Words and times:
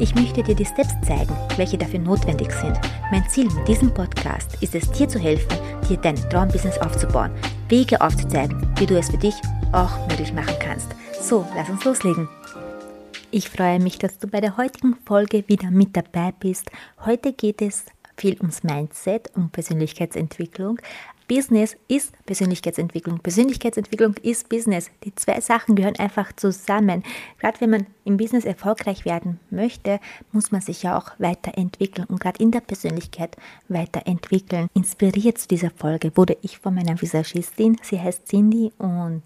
Ich 0.00 0.14
möchte 0.14 0.44
dir 0.44 0.54
die 0.54 0.64
Steps 0.64 0.94
zeigen, 1.04 1.36
welche 1.56 1.76
dafür 1.76 1.98
notwendig 1.98 2.52
sind. 2.52 2.78
Mein 3.10 3.28
Ziel 3.28 3.48
mit 3.52 3.66
diesem 3.66 3.92
Podcast 3.92 4.56
ist 4.62 4.76
es, 4.76 4.88
dir 4.92 5.08
zu 5.08 5.18
helfen, 5.18 5.58
dir 5.88 5.96
dein 5.96 6.14
Traumbusiness 6.14 6.78
aufzubauen, 6.78 7.32
Wege 7.68 8.00
aufzuzeigen, 8.00 8.64
wie 8.78 8.86
du 8.86 8.96
es 8.96 9.10
für 9.10 9.18
dich 9.18 9.34
auch 9.72 10.06
möglich 10.08 10.32
machen 10.32 10.54
kannst. 10.60 10.86
So, 11.20 11.44
lass 11.56 11.68
uns 11.68 11.84
loslegen. 11.84 12.28
Ich 13.32 13.50
freue 13.50 13.80
mich, 13.80 13.98
dass 13.98 14.18
du 14.18 14.28
bei 14.28 14.40
der 14.40 14.56
heutigen 14.56 14.94
Folge 15.04 15.42
wieder 15.48 15.72
mit 15.72 15.96
dabei 15.96 16.32
bist. 16.38 16.70
Heute 17.04 17.32
geht 17.32 17.60
es 17.60 17.84
viel 18.16 18.36
ums 18.38 18.62
Mindset, 18.62 19.32
um 19.34 19.50
Persönlichkeitsentwicklung, 19.50 20.78
Business 21.28 21.76
ist 21.88 22.12
Persönlichkeitsentwicklung. 22.24 23.20
Persönlichkeitsentwicklung 23.20 24.14
ist 24.22 24.48
Business. 24.48 24.90
Die 25.04 25.14
zwei 25.14 25.40
Sachen 25.42 25.76
gehören 25.76 25.98
einfach 25.98 26.32
zusammen. 26.32 27.02
Gerade 27.38 27.60
wenn 27.60 27.70
man 27.70 27.86
im 28.04 28.16
Business 28.16 28.46
erfolgreich 28.46 29.04
werden 29.04 29.38
möchte, 29.50 30.00
muss 30.32 30.50
man 30.50 30.62
sich 30.62 30.82
ja 30.82 30.96
auch 30.98 31.10
weiterentwickeln 31.18 32.06
und 32.08 32.18
gerade 32.18 32.42
in 32.42 32.50
der 32.50 32.60
Persönlichkeit 32.60 33.36
weiterentwickeln. 33.68 34.68
Inspiriert 34.72 35.36
zu 35.38 35.48
dieser 35.48 35.70
Folge 35.70 36.16
wurde 36.16 36.38
ich 36.40 36.58
von 36.58 36.74
meiner 36.74 37.00
Visagistin. 37.00 37.76
Sie 37.82 38.00
heißt 38.00 38.26
Cindy 38.26 38.72
und 38.78 39.22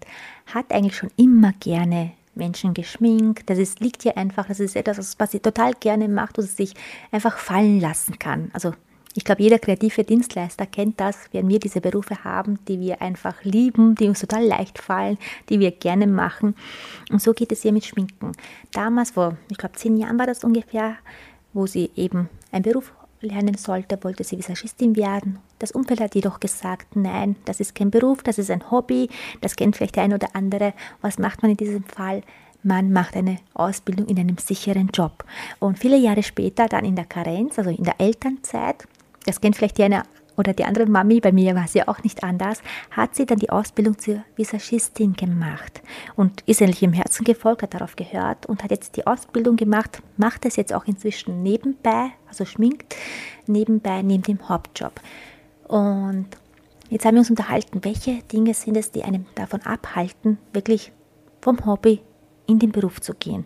hat 0.53 0.71
eigentlich 0.73 0.97
schon 0.97 1.11
immer 1.15 1.53
gerne 1.53 2.11
Menschen 2.35 2.73
geschminkt. 2.73 3.49
Das 3.49 3.57
ist, 3.57 3.79
liegt 3.79 4.03
ihr 4.03 4.17
einfach, 4.17 4.47
das 4.47 4.59
ist 4.59 4.75
etwas, 4.75 5.15
was 5.19 5.31
sie 5.31 5.39
total 5.39 5.73
gerne 5.73 6.09
macht 6.09 6.37
und 6.37 6.49
sich 6.49 6.73
einfach 7.11 7.37
fallen 7.37 7.79
lassen 7.79 8.19
kann. 8.19 8.49
Also 8.53 8.73
ich 9.15 9.23
glaube, 9.23 9.43
jeder 9.43 9.59
kreative 9.59 10.03
Dienstleister 10.03 10.65
kennt 10.65 10.99
das, 10.99 11.17
wenn 11.31 11.47
wir 11.47 11.59
diese 11.59 11.81
Berufe 11.81 12.23
haben, 12.23 12.59
die 12.67 12.79
wir 12.79 13.01
einfach 13.01 13.43
lieben, 13.43 13.95
die 13.95 14.07
uns 14.07 14.19
total 14.19 14.45
leicht 14.45 14.79
fallen, 14.79 15.17
die 15.49 15.59
wir 15.59 15.71
gerne 15.71 16.07
machen. 16.07 16.55
Und 17.11 17.21
so 17.21 17.33
geht 17.33 17.51
es 17.51 17.63
ihr 17.63 17.73
mit 17.73 17.85
Schminken. 17.85 18.31
Damals, 18.71 19.11
vor, 19.11 19.37
ich 19.49 19.57
glaube, 19.57 19.75
zehn 19.75 19.97
Jahren 19.97 20.17
war 20.17 20.25
das 20.25 20.43
ungefähr, 20.43 20.95
wo 21.53 21.67
sie 21.67 21.91
eben 21.95 22.29
einen 22.51 22.63
Beruf 22.63 22.91
lernen 23.21 23.55
sollte, 23.55 24.03
wollte 24.03 24.23
sie 24.23 24.37
Visagistin 24.37 24.95
werden. 24.95 25.39
Das 25.59 25.71
Umfeld 25.71 26.01
hat 26.01 26.15
jedoch 26.15 26.39
gesagt, 26.39 26.95
nein, 26.95 27.35
das 27.45 27.59
ist 27.59 27.75
kein 27.75 27.91
Beruf, 27.91 28.23
das 28.23 28.37
ist 28.37 28.51
ein 28.51 28.69
Hobby, 28.69 29.09
das 29.41 29.55
kennt 29.55 29.77
vielleicht 29.77 29.95
der 29.95 30.03
ein 30.03 30.13
oder 30.13 30.29
andere. 30.33 30.73
Was 31.01 31.19
macht 31.19 31.41
man 31.41 31.51
in 31.51 31.57
diesem 31.57 31.83
Fall? 31.83 32.23
Man 32.63 32.93
macht 32.93 33.15
eine 33.15 33.39
Ausbildung 33.53 34.07
in 34.07 34.17
einem 34.17 34.37
sicheren 34.37 34.89
Job. 34.93 35.25
Und 35.59 35.79
viele 35.79 35.97
Jahre 35.97 36.23
später, 36.23 36.67
dann 36.67 36.85
in 36.85 36.95
der 36.95 37.05
Karenz, 37.05 37.59
also 37.59 37.69
in 37.69 37.83
der 37.83 37.99
Elternzeit, 37.99 38.87
das 39.25 39.41
kennt 39.41 39.55
vielleicht 39.55 39.77
die 39.77 39.83
eine 39.83 40.03
oder 40.35 40.53
die 40.53 40.65
andere 40.65 40.85
Mami, 40.85 41.19
bei 41.19 41.31
mir 41.31 41.55
war 41.55 41.65
ja 41.73 41.87
auch 41.87 42.03
nicht 42.03 42.23
anders, 42.23 42.61
hat 42.91 43.15
sie 43.15 43.25
dann 43.25 43.39
die 43.39 43.49
Ausbildung 43.49 43.97
zur 43.99 44.23
Visagistin 44.35 45.13
gemacht 45.13 45.81
und 46.15 46.41
ist 46.47 46.61
endlich 46.61 46.81
im 46.83 46.93
Herzen 46.93 47.23
gefolgt, 47.23 47.63
hat 47.63 47.73
darauf 47.73 47.95
gehört 47.95 48.45
und 48.47 48.63
hat 48.63 48.71
jetzt 48.71 48.97
die 48.97 49.05
Ausbildung 49.05 49.55
gemacht, 49.55 50.01
macht 50.17 50.45
es 50.45 50.55
jetzt 50.55 50.73
auch 50.73 50.85
inzwischen 50.85 51.43
nebenbei, 51.43 52.11
also 52.27 52.45
schminkt 52.45 52.95
nebenbei 53.45 54.01
neben 54.01 54.23
dem 54.23 54.49
Hauptjob. 54.49 54.99
Und 55.67 56.27
jetzt 56.89 57.05
haben 57.05 57.15
wir 57.15 57.19
uns 57.19 57.29
unterhalten, 57.29 57.83
welche 57.83 58.23
Dinge 58.23 58.53
sind 58.53 58.75
es, 58.77 58.91
die 58.91 59.03
einem 59.03 59.25
davon 59.35 59.61
abhalten, 59.61 60.39
wirklich 60.51 60.91
vom 61.41 61.65
Hobby 61.65 62.01
in 62.53 62.59
den 62.59 62.71
Beruf 62.71 63.01
zu 63.01 63.13
gehen. 63.13 63.45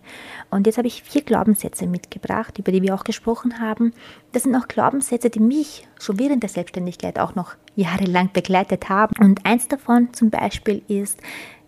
Und 0.52 0.68
jetzt 0.68 0.78
habe 0.78 0.88
ich 0.88 1.02
vier 1.02 1.24
Glaubenssätze 1.24 1.88
mitgebracht, 1.88 2.60
über 2.60 2.72
die 2.72 2.82
wir 2.82 2.94
auch 2.94 3.04
gesprochen 3.04 3.60
haben. 3.60 3.94
Das 4.34 4.44
sind 4.44 4.56
auch 4.56 4.68
Glaubenssätze, 4.68 5.30
die 5.30 5.40
mich 5.40 5.88
schon 6.00 6.20
während 6.20 6.44
der 6.44 6.50
Selbstständigkeit 6.50 7.18
auch 7.18 7.36
noch 7.36 7.56
jahrelang 7.76 8.30
begleitet 8.32 8.90
haben. 8.90 9.16
Und 9.20 9.46
eins 9.46 9.68
davon 9.68 10.14
zum 10.14 10.30
Beispiel 10.30 10.84
ist, 10.88 11.20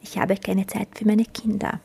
ich 0.01 0.17
habe 0.17 0.35
keine 0.35 0.67
Zeit 0.67 0.89
für 0.95 1.05
meine 1.05 1.25
Kinder. 1.25 1.79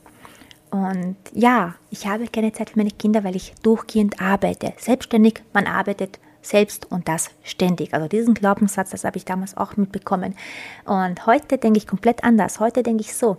Und 0.71 1.17
ja, 1.33 1.75
ich 1.91 2.07
habe 2.07 2.27
keine 2.27 2.53
Zeit 2.53 2.71
für 2.71 2.79
meine 2.79 2.91
Kinder, 2.91 3.23
weil 3.23 3.37
ich 3.37 3.55
durchgehend 3.63 4.21
arbeite. 4.21 4.73
Selbstständig, 4.77 5.43
man 5.53 5.67
arbeitet 5.67 6.19
selbst 6.43 6.91
und 6.91 7.09
das 7.09 7.31
ständig. 7.43 7.95
Also 7.95 8.09
diesen 8.09 8.35
Glaubenssatz, 8.35 8.91
das 8.91 9.05
habe 9.05 9.17
ich 9.17 9.25
damals 9.25 9.57
auch 9.57 9.77
mitbekommen. 9.77 10.35
Und 10.85 11.27
heute 11.27 11.59
denke 11.59 11.79
ich 11.79 11.87
komplett 11.87 12.25
anders. 12.25 12.61
Heute 12.61 12.83
denke 12.83 13.03
ich 13.03 13.15
so, 13.15 13.39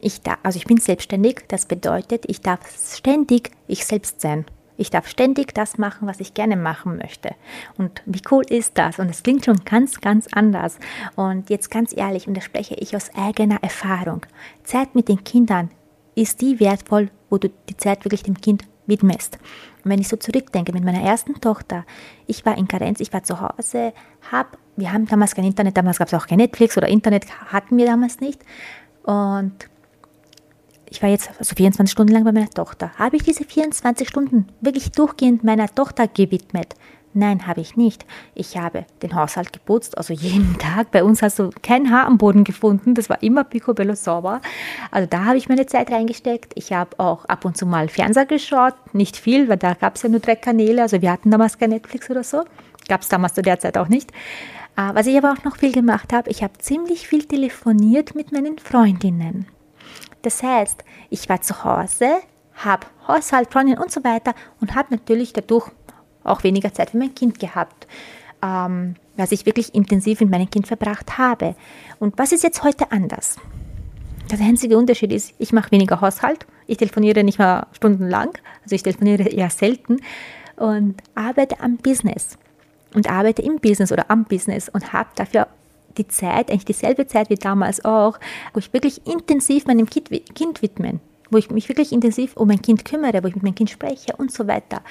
ich 0.00 0.22
darf, 0.22 0.38
also 0.42 0.56
ich 0.58 0.66
bin 0.66 0.78
selbstständig, 0.78 1.44
das 1.48 1.66
bedeutet, 1.66 2.24
ich 2.26 2.40
darf 2.40 2.60
ständig 2.94 3.50
ich 3.66 3.84
selbst 3.84 4.20
sein. 4.20 4.44
Ich 4.80 4.90
darf 4.90 5.08
ständig 5.08 5.52
das 5.54 5.76
machen, 5.76 6.06
was 6.06 6.20
ich 6.20 6.34
gerne 6.34 6.56
machen 6.56 6.98
möchte. 6.98 7.34
Und 7.76 8.00
wie 8.06 8.22
cool 8.30 8.44
ist 8.48 8.78
das? 8.78 9.00
Und 9.00 9.10
es 9.10 9.24
klingt 9.24 9.44
schon 9.44 9.64
ganz, 9.64 10.00
ganz 10.00 10.28
anders. 10.30 10.78
Und 11.16 11.50
jetzt 11.50 11.68
ganz 11.72 11.94
ehrlich, 11.96 12.28
und 12.28 12.36
da 12.36 12.40
spreche 12.40 12.76
ich 12.76 12.94
aus 12.94 13.10
eigener 13.16 13.60
Erfahrung. 13.60 14.24
Zeit 14.62 14.94
mit 14.94 15.08
den 15.08 15.24
Kindern 15.24 15.70
ist 16.14 16.40
die 16.40 16.60
wertvoll, 16.60 17.10
wo 17.28 17.38
du 17.38 17.50
die 17.68 17.76
Zeit 17.76 18.04
wirklich 18.04 18.22
dem 18.22 18.40
Kind 18.40 18.64
widmest. 18.86 19.38
Und 19.84 19.90
wenn 19.90 20.00
ich 20.00 20.08
so 20.08 20.16
zurückdenke 20.16 20.72
mit 20.72 20.84
meiner 20.84 21.02
ersten 21.02 21.40
Tochter, 21.40 21.84
ich 22.28 22.46
war 22.46 22.56
in 22.56 22.68
Karenz, 22.68 23.00
ich 23.00 23.12
war 23.12 23.24
zu 23.24 23.40
Hause, 23.40 23.92
hab, 24.30 24.58
wir 24.76 24.92
haben 24.92 25.06
damals 25.06 25.34
kein 25.34 25.44
Internet, 25.44 25.76
damals 25.76 25.98
gab 25.98 26.06
es 26.06 26.14
auch 26.14 26.28
kein 26.28 26.38
Netflix 26.38 26.76
oder 26.76 26.88
Internet 26.88 27.26
hatten 27.52 27.76
wir 27.76 27.86
damals 27.86 28.20
nicht. 28.20 28.40
Und 29.02 29.68
ich 30.90 31.02
war 31.02 31.08
jetzt 31.08 31.30
also 31.38 31.54
24 31.54 31.92
Stunden 31.92 32.12
lang 32.12 32.24
bei 32.24 32.32
meiner 32.32 32.50
Tochter. 32.50 32.92
Habe 32.98 33.16
ich 33.16 33.22
diese 33.22 33.44
24 33.44 34.08
Stunden 34.08 34.46
wirklich 34.60 34.90
durchgehend 34.92 35.44
meiner 35.44 35.68
Tochter 35.68 36.08
gewidmet? 36.08 36.74
Nein, 37.14 37.46
habe 37.46 37.60
ich 37.60 37.76
nicht. 37.76 38.04
Ich 38.34 38.56
habe 38.56 38.84
den 39.02 39.14
Haushalt 39.14 39.52
geputzt, 39.52 39.96
also 39.96 40.12
jeden 40.12 40.58
Tag. 40.58 40.90
Bei 40.90 41.02
uns 41.02 41.22
hast 41.22 41.38
du 41.38 41.50
kein 41.62 41.90
Haar 41.90 42.06
am 42.06 42.18
Boden 42.18 42.44
gefunden. 42.44 42.94
Das 42.94 43.08
war 43.08 43.22
immer 43.22 43.44
picobello 43.44 43.94
sauber. 43.94 44.40
Also 44.90 45.08
da 45.08 45.24
habe 45.24 45.38
ich 45.38 45.48
meine 45.48 45.66
Zeit 45.66 45.90
reingesteckt. 45.90 46.52
Ich 46.54 46.72
habe 46.72 46.98
auch 46.98 47.24
ab 47.24 47.44
und 47.44 47.56
zu 47.56 47.66
mal 47.66 47.88
Fernseher 47.88 48.26
geschaut. 48.26 48.74
Nicht 48.92 49.16
viel, 49.16 49.48
weil 49.48 49.56
da 49.56 49.74
gab 49.74 49.96
es 49.96 50.02
ja 50.02 50.08
nur 50.08 50.20
drei 50.20 50.36
Kanäle. 50.36 50.82
Also 50.82 51.02
wir 51.02 51.10
hatten 51.10 51.30
damals 51.30 51.58
kein 51.58 51.70
Netflix 51.70 52.08
oder 52.10 52.22
so. 52.22 52.44
Gab 52.88 53.02
es 53.02 53.08
damals 53.08 53.34
zu 53.34 53.42
der 53.42 53.58
Zeit 53.58 53.76
auch 53.78 53.88
nicht. 53.88 54.12
Ah, 54.76 54.94
was 54.94 55.06
ich 55.06 55.16
aber 55.18 55.32
auch 55.32 55.44
noch 55.44 55.56
viel 55.56 55.72
gemacht 55.72 56.12
habe, 56.12 56.30
ich 56.30 56.44
habe 56.44 56.56
ziemlich 56.58 57.08
viel 57.08 57.24
telefoniert 57.24 58.14
mit 58.14 58.30
meinen 58.30 58.58
Freundinnen. 58.58 59.46
Das 60.22 60.42
heißt, 60.42 60.84
ich 61.10 61.28
war 61.28 61.40
zu 61.40 61.64
Hause, 61.64 62.18
habe 62.54 62.86
Haushalt, 63.06 63.52
Freundin 63.52 63.78
und 63.78 63.90
so 63.90 64.02
weiter 64.04 64.34
und 64.60 64.74
habe 64.74 64.94
natürlich 64.94 65.32
dadurch 65.32 65.70
auch 66.24 66.42
weniger 66.42 66.72
Zeit 66.72 66.90
für 66.90 66.98
mein 66.98 67.14
Kind 67.14 67.38
gehabt, 67.38 67.86
ähm, 68.42 68.94
was 69.16 69.32
ich 69.32 69.46
wirklich 69.46 69.74
intensiv 69.74 70.20
mit 70.20 70.30
meinem 70.30 70.50
Kind 70.50 70.66
verbracht 70.66 71.18
habe. 71.18 71.54
Und 71.98 72.18
was 72.18 72.32
ist 72.32 72.42
jetzt 72.42 72.62
heute 72.62 72.90
anders? 72.92 73.36
Der 74.30 74.38
einzige 74.40 74.76
Unterschied 74.76 75.12
ist, 75.12 75.34
ich 75.38 75.52
mache 75.52 75.70
weniger 75.70 76.00
Haushalt, 76.00 76.46
ich 76.66 76.76
telefoniere 76.76 77.24
nicht 77.24 77.38
mehr 77.38 77.66
stundenlang, 77.72 78.30
also 78.62 78.74
ich 78.74 78.82
telefoniere 78.82 79.22
eher 79.22 79.48
selten 79.48 80.00
und 80.56 81.02
arbeite 81.14 81.60
am 81.60 81.78
Business 81.78 82.36
und 82.94 83.10
arbeite 83.10 83.42
im 83.42 83.58
Business 83.58 83.90
oder 83.90 84.10
am 84.10 84.24
Business 84.24 84.68
und 84.68 84.92
habe 84.92 85.08
dafür 85.14 85.48
die 85.98 86.08
Zeit, 86.08 86.50
eigentlich 86.50 86.64
dieselbe 86.64 87.06
Zeit 87.06 87.30
wie 87.30 87.34
damals 87.34 87.84
auch, 87.84 88.18
wo 88.52 88.58
ich 88.58 88.72
wirklich 88.72 89.06
intensiv 89.06 89.66
meinem 89.66 89.88
Kind, 89.88 90.10
kind 90.34 90.62
widmen, 90.62 91.00
wo 91.30 91.38
ich 91.38 91.50
mich 91.50 91.68
wirklich 91.68 91.92
intensiv 91.92 92.36
um 92.36 92.48
mein 92.48 92.62
Kind 92.62 92.84
kümmere, 92.84 93.22
wo 93.22 93.28
ich 93.28 93.34
mit 93.34 93.42
meinem 93.42 93.54
Kind 93.54 93.70
spreche 93.70 94.14
und 94.16 94.32
so 94.32 94.46
weiter. 94.46 94.82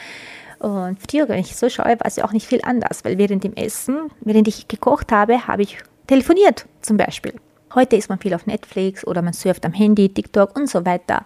Und 0.59 0.97
früher, 1.09 1.29
wenn 1.29 1.39
ich 1.39 1.55
so 1.55 1.69
schaue, 1.69 1.99
war 1.99 2.05
es 2.05 2.15
ja 2.15 2.25
auch 2.25 2.33
nicht 2.33 2.47
viel 2.47 2.61
anders, 2.63 3.05
weil 3.05 3.17
während 3.17 3.43
dem 3.43 3.53
Essen, 3.53 4.11
während 4.21 4.47
ich 4.47 4.67
gekocht 4.67 5.11
habe, 5.11 5.47
habe 5.47 5.61
ich 5.61 5.77
telefoniert 6.07 6.65
zum 6.81 6.97
Beispiel. 6.97 7.33
Heute 7.75 7.95
ist 7.95 8.09
man 8.09 8.17
viel 8.17 8.33
auf 8.33 8.47
Netflix 8.47 9.05
oder 9.05 9.21
man 9.21 9.33
surft 9.33 9.65
am 9.65 9.73
Handy, 9.73 10.09
TikTok 10.09 10.55
und 10.57 10.69
so 10.69 10.85
weiter. 10.85 11.25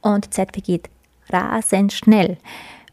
Und 0.00 0.26
die 0.26 0.30
Zeit 0.30 0.52
vergeht 0.52 0.88
rasend 1.30 1.92
schnell. 1.92 2.36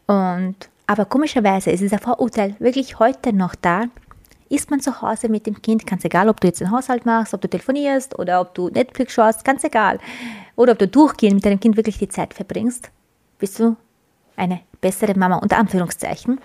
Und, 0.06 0.56
aber 0.86 1.04
komischerweise 1.04 1.70
ist 1.70 1.80
dieser 1.80 1.98
Vorurteil 1.98 2.56
wirklich 2.58 2.98
heute 2.98 3.32
noch 3.32 3.54
da, 3.54 3.84
ist 4.48 4.70
man 4.70 4.80
zu 4.80 5.00
Hause 5.02 5.28
mit 5.28 5.46
dem 5.46 5.60
Kind, 5.60 5.86
ganz 5.86 6.04
egal, 6.04 6.28
ob 6.28 6.40
du 6.40 6.46
jetzt 6.46 6.60
den 6.60 6.70
Haushalt 6.70 7.06
machst, 7.06 7.34
ob 7.34 7.40
du 7.40 7.48
telefonierst 7.48 8.18
oder 8.18 8.40
ob 8.40 8.54
du 8.54 8.68
Netflix 8.68 9.12
schaust, 9.12 9.44
ganz 9.44 9.64
egal. 9.64 9.98
Oder 10.54 10.72
ob 10.72 10.78
du 10.78 10.88
durchgehend 10.88 11.36
mit 11.36 11.44
deinem 11.44 11.60
Kind 11.60 11.76
wirklich 11.76 11.98
die 11.98 12.08
Zeit 12.08 12.34
verbringst, 12.34 12.90
bist 13.38 13.58
du 13.58 13.76
eine 14.36 14.60
bessere 14.80 15.18
Mama 15.18 15.36
unter 15.36 15.58
Anführungszeichen. 15.58 16.40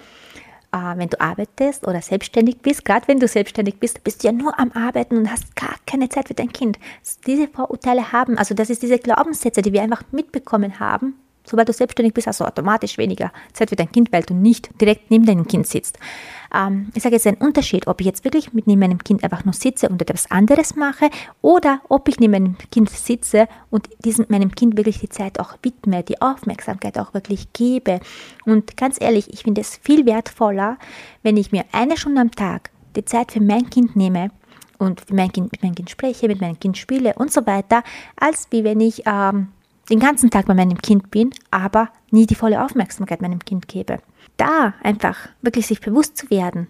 Äh, 0.71 0.97
wenn 0.97 1.09
du 1.09 1.19
arbeitest 1.19 1.85
oder 1.85 2.01
selbstständig 2.01 2.59
bist, 2.61 2.85
gerade 2.85 3.07
wenn 3.07 3.19
du 3.19 3.27
selbstständig 3.27 3.79
bist, 3.79 4.03
bist 4.03 4.23
du 4.23 4.27
ja 4.27 4.31
nur 4.31 4.57
am 4.57 4.71
Arbeiten 4.71 5.17
und 5.17 5.31
hast 5.31 5.55
gar 5.55 5.75
keine 5.85 6.09
Zeit 6.09 6.29
für 6.29 6.33
dein 6.33 6.53
Kind. 6.53 6.79
Diese 7.27 7.47
Vorurteile 7.47 8.11
haben, 8.11 8.37
also 8.37 8.55
das 8.55 8.69
ist 8.69 8.81
diese 8.81 8.97
Glaubenssätze, 8.97 9.61
die 9.61 9.73
wir 9.73 9.81
einfach 9.81 10.03
mitbekommen 10.11 10.79
haben, 10.79 11.15
Sobald 11.43 11.69
du 11.69 11.73
selbstständig 11.73 12.13
bist, 12.13 12.27
du 12.27 12.45
automatisch 12.45 12.97
weniger 12.97 13.31
Zeit 13.53 13.69
für 13.69 13.75
dein 13.75 13.91
Kind, 13.91 14.11
weil 14.11 14.23
du 14.23 14.33
nicht 14.33 14.69
direkt 14.79 15.09
neben 15.09 15.25
deinem 15.25 15.47
Kind 15.47 15.67
sitzt. 15.67 15.97
Ähm, 16.53 16.91
ich 16.93 17.03
sage 17.03 17.15
jetzt 17.15 17.27
einen 17.27 17.37
Unterschied, 17.37 17.87
ob 17.87 17.99
ich 18.01 18.07
jetzt 18.07 18.23
wirklich 18.23 18.53
mit 18.53 18.67
neben 18.67 18.79
meinem 18.79 18.99
Kind 18.99 19.23
einfach 19.23 19.45
nur 19.45 19.53
sitze 19.53 19.89
und 19.89 20.01
etwas 20.01 20.29
anderes 20.29 20.75
mache 20.75 21.09
oder 21.41 21.81
ob 21.89 22.07
ich 22.07 22.19
neben 22.19 22.31
meinem 22.31 22.55
Kind 22.71 22.89
sitze 22.89 23.47
und 23.69 23.89
diesem, 24.05 24.25
meinem 24.29 24.53
Kind 24.53 24.77
wirklich 24.77 24.99
die 24.99 25.09
Zeit 25.09 25.39
auch 25.39 25.55
widme, 25.63 26.03
die 26.03 26.21
Aufmerksamkeit 26.21 26.97
auch 26.99 27.13
wirklich 27.13 27.53
gebe. 27.53 27.99
Und 28.45 28.77
ganz 28.77 28.99
ehrlich, 28.99 29.33
ich 29.33 29.43
finde 29.43 29.61
es 29.61 29.77
viel 29.77 30.05
wertvoller, 30.05 30.77
wenn 31.23 31.37
ich 31.37 31.51
mir 31.51 31.65
eine 31.71 31.97
Stunde 31.97 32.21
am 32.21 32.31
Tag 32.31 32.69
die 32.95 33.05
Zeit 33.05 33.31
für 33.31 33.41
mein 33.41 33.69
Kind 33.69 33.95
nehme 33.95 34.31
und 34.77 35.11
mein 35.13 35.31
kind, 35.31 35.51
mit 35.51 35.63
meinem 35.63 35.75
Kind 35.75 35.89
spreche, 35.89 36.27
mit 36.27 36.41
meinem 36.41 36.59
Kind 36.59 36.77
spiele 36.77 37.13
und 37.15 37.31
so 37.31 37.45
weiter, 37.45 37.83
als 38.17 38.47
wie 38.49 38.63
wenn 38.63 38.79
ich 38.79 39.03
ähm, 39.05 39.49
den 39.89 39.99
ganzen 39.99 40.29
Tag 40.29 40.45
bei 40.45 40.53
meinem 40.53 40.77
Kind 40.77 41.11
bin, 41.11 41.31
aber 41.49 41.89
nie 42.11 42.25
die 42.25 42.35
volle 42.35 42.63
Aufmerksamkeit 42.63 43.21
meinem 43.21 43.39
Kind 43.39 43.67
gebe. 43.67 43.99
Da 44.37 44.73
einfach 44.83 45.17
wirklich 45.41 45.67
sich 45.67 45.81
bewusst 45.81 46.17
zu 46.17 46.29
werden, 46.29 46.67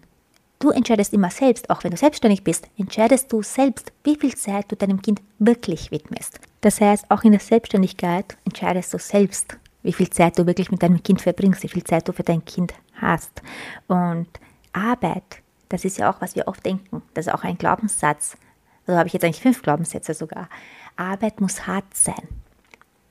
du 0.59 0.69
entscheidest 0.69 1.13
immer 1.13 1.29
selbst, 1.29 1.69
auch 1.69 1.83
wenn 1.83 1.91
du 1.91 1.97
selbstständig 1.97 2.43
bist, 2.43 2.67
entscheidest 2.77 3.31
du 3.31 3.41
selbst, 3.41 3.91
wie 4.03 4.15
viel 4.15 4.35
Zeit 4.35 4.71
du 4.71 4.75
deinem 4.75 5.01
Kind 5.01 5.21
wirklich 5.39 5.91
widmest. 5.91 6.39
Das 6.61 6.79
heißt, 6.79 7.05
auch 7.09 7.23
in 7.23 7.31
der 7.31 7.41
Selbstständigkeit 7.41 8.37
entscheidest 8.45 8.93
du 8.93 8.99
selbst, 8.99 9.57
wie 9.83 9.93
viel 9.93 10.09
Zeit 10.09 10.37
du 10.37 10.45
wirklich 10.45 10.71
mit 10.71 10.83
deinem 10.83 11.01
Kind 11.01 11.21
verbringst, 11.21 11.63
wie 11.63 11.69
viel 11.69 11.83
Zeit 11.83 12.07
du 12.07 12.13
für 12.13 12.23
dein 12.23 12.45
Kind 12.45 12.73
hast. 12.93 13.41
Und 13.87 14.27
Arbeit, 14.73 15.41
das 15.69 15.85
ist 15.85 15.97
ja 15.97 16.11
auch, 16.11 16.21
was 16.21 16.35
wir 16.35 16.47
oft 16.47 16.65
denken, 16.65 17.01
das 17.13 17.27
ist 17.27 17.33
auch 17.33 17.43
ein 17.43 17.57
Glaubenssatz. 17.57 18.37
Also 18.85 18.97
habe 18.97 19.07
ich 19.07 19.13
jetzt 19.13 19.23
eigentlich 19.23 19.41
fünf 19.41 19.61
Glaubenssätze 19.61 20.13
sogar. 20.13 20.49
Arbeit 20.95 21.41
muss 21.41 21.65
hart 21.65 21.95
sein. 21.95 22.27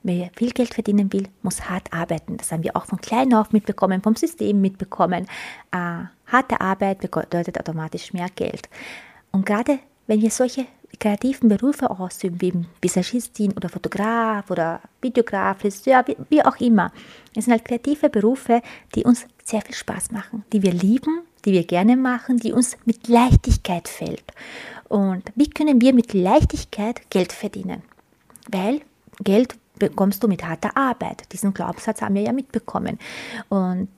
Wer 0.03 0.31
viel 0.35 0.51
Geld 0.53 0.73
verdienen 0.73 1.13
will, 1.13 1.29
muss 1.43 1.69
hart 1.69 1.93
arbeiten. 1.93 2.39
Das 2.39 2.51
haben 2.53 2.63
wir 2.63 2.75
auch 2.75 2.87
von 2.87 3.01
klein 3.01 3.35
auf 3.35 3.53
mitbekommen, 3.53 4.01
vom 4.01 4.17
System 4.17 4.61
mitbekommen. 4.61 5.27
Äh, 5.73 6.05
harte 6.27 6.61
Arbeit 6.61 7.01
bedeutet 7.01 7.59
automatisch 7.59 8.13
mehr 8.13 8.29
Geld. 8.35 8.69
Und 9.31 9.45
gerade 9.45 9.79
wenn 10.07 10.23
wir 10.23 10.31
solche 10.31 10.67
kreativen 10.99 11.49
Berufe 11.49 11.91
ausüben, 11.91 12.41
wie 12.41 12.89
Visagistin 12.89 13.53
oder 13.53 13.69
Fotograf 13.69 14.51
oder 14.51 14.81
Videograf, 15.01 15.59
Friseur, 15.59 16.03
wie, 16.07 16.17
wie 16.29 16.45
auch 16.45 16.57
immer, 16.57 16.93
es 17.37 17.45
sind 17.45 17.53
halt 17.53 17.65
kreative 17.65 18.09
Berufe, 18.09 18.61
die 18.95 19.05
uns 19.05 19.27
sehr 19.45 19.61
viel 19.63 19.75
Spaß 19.75 20.11
machen, 20.13 20.45
die 20.53 20.63
wir 20.63 20.73
lieben, 20.73 21.21
die 21.45 21.53
wir 21.53 21.65
gerne 21.65 21.97
machen, 21.97 22.39
die 22.39 22.53
uns 22.53 22.77
mit 22.85 23.09
Leichtigkeit 23.09 23.89
fällt. 23.89 24.25
Und 24.89 25.31
wie 25.37 25.49
können 25.49 25.81
wir 25.81 25.95
mit 25.95 26.13
Leichtigkeit 26.13 27.09
Geld 27.11 27.33
verdienen? 27.33 27.83
Weil 28.51 28.81
Geld 29.23 29.55
bekommst 29.81 30.23
du 30.23 30.29
mit 30.29 30.47
harter 30.47 30.77
Arbeit. 30.77 31.25
Diesen 31.33 31.53
Glaubenssatz 31.53 32.03
haben 32.03 32.15
wir 32.15 32.23
ja 32.23 32.33
mitbekommen. 32.33 32.99
Und, 33.49 33.89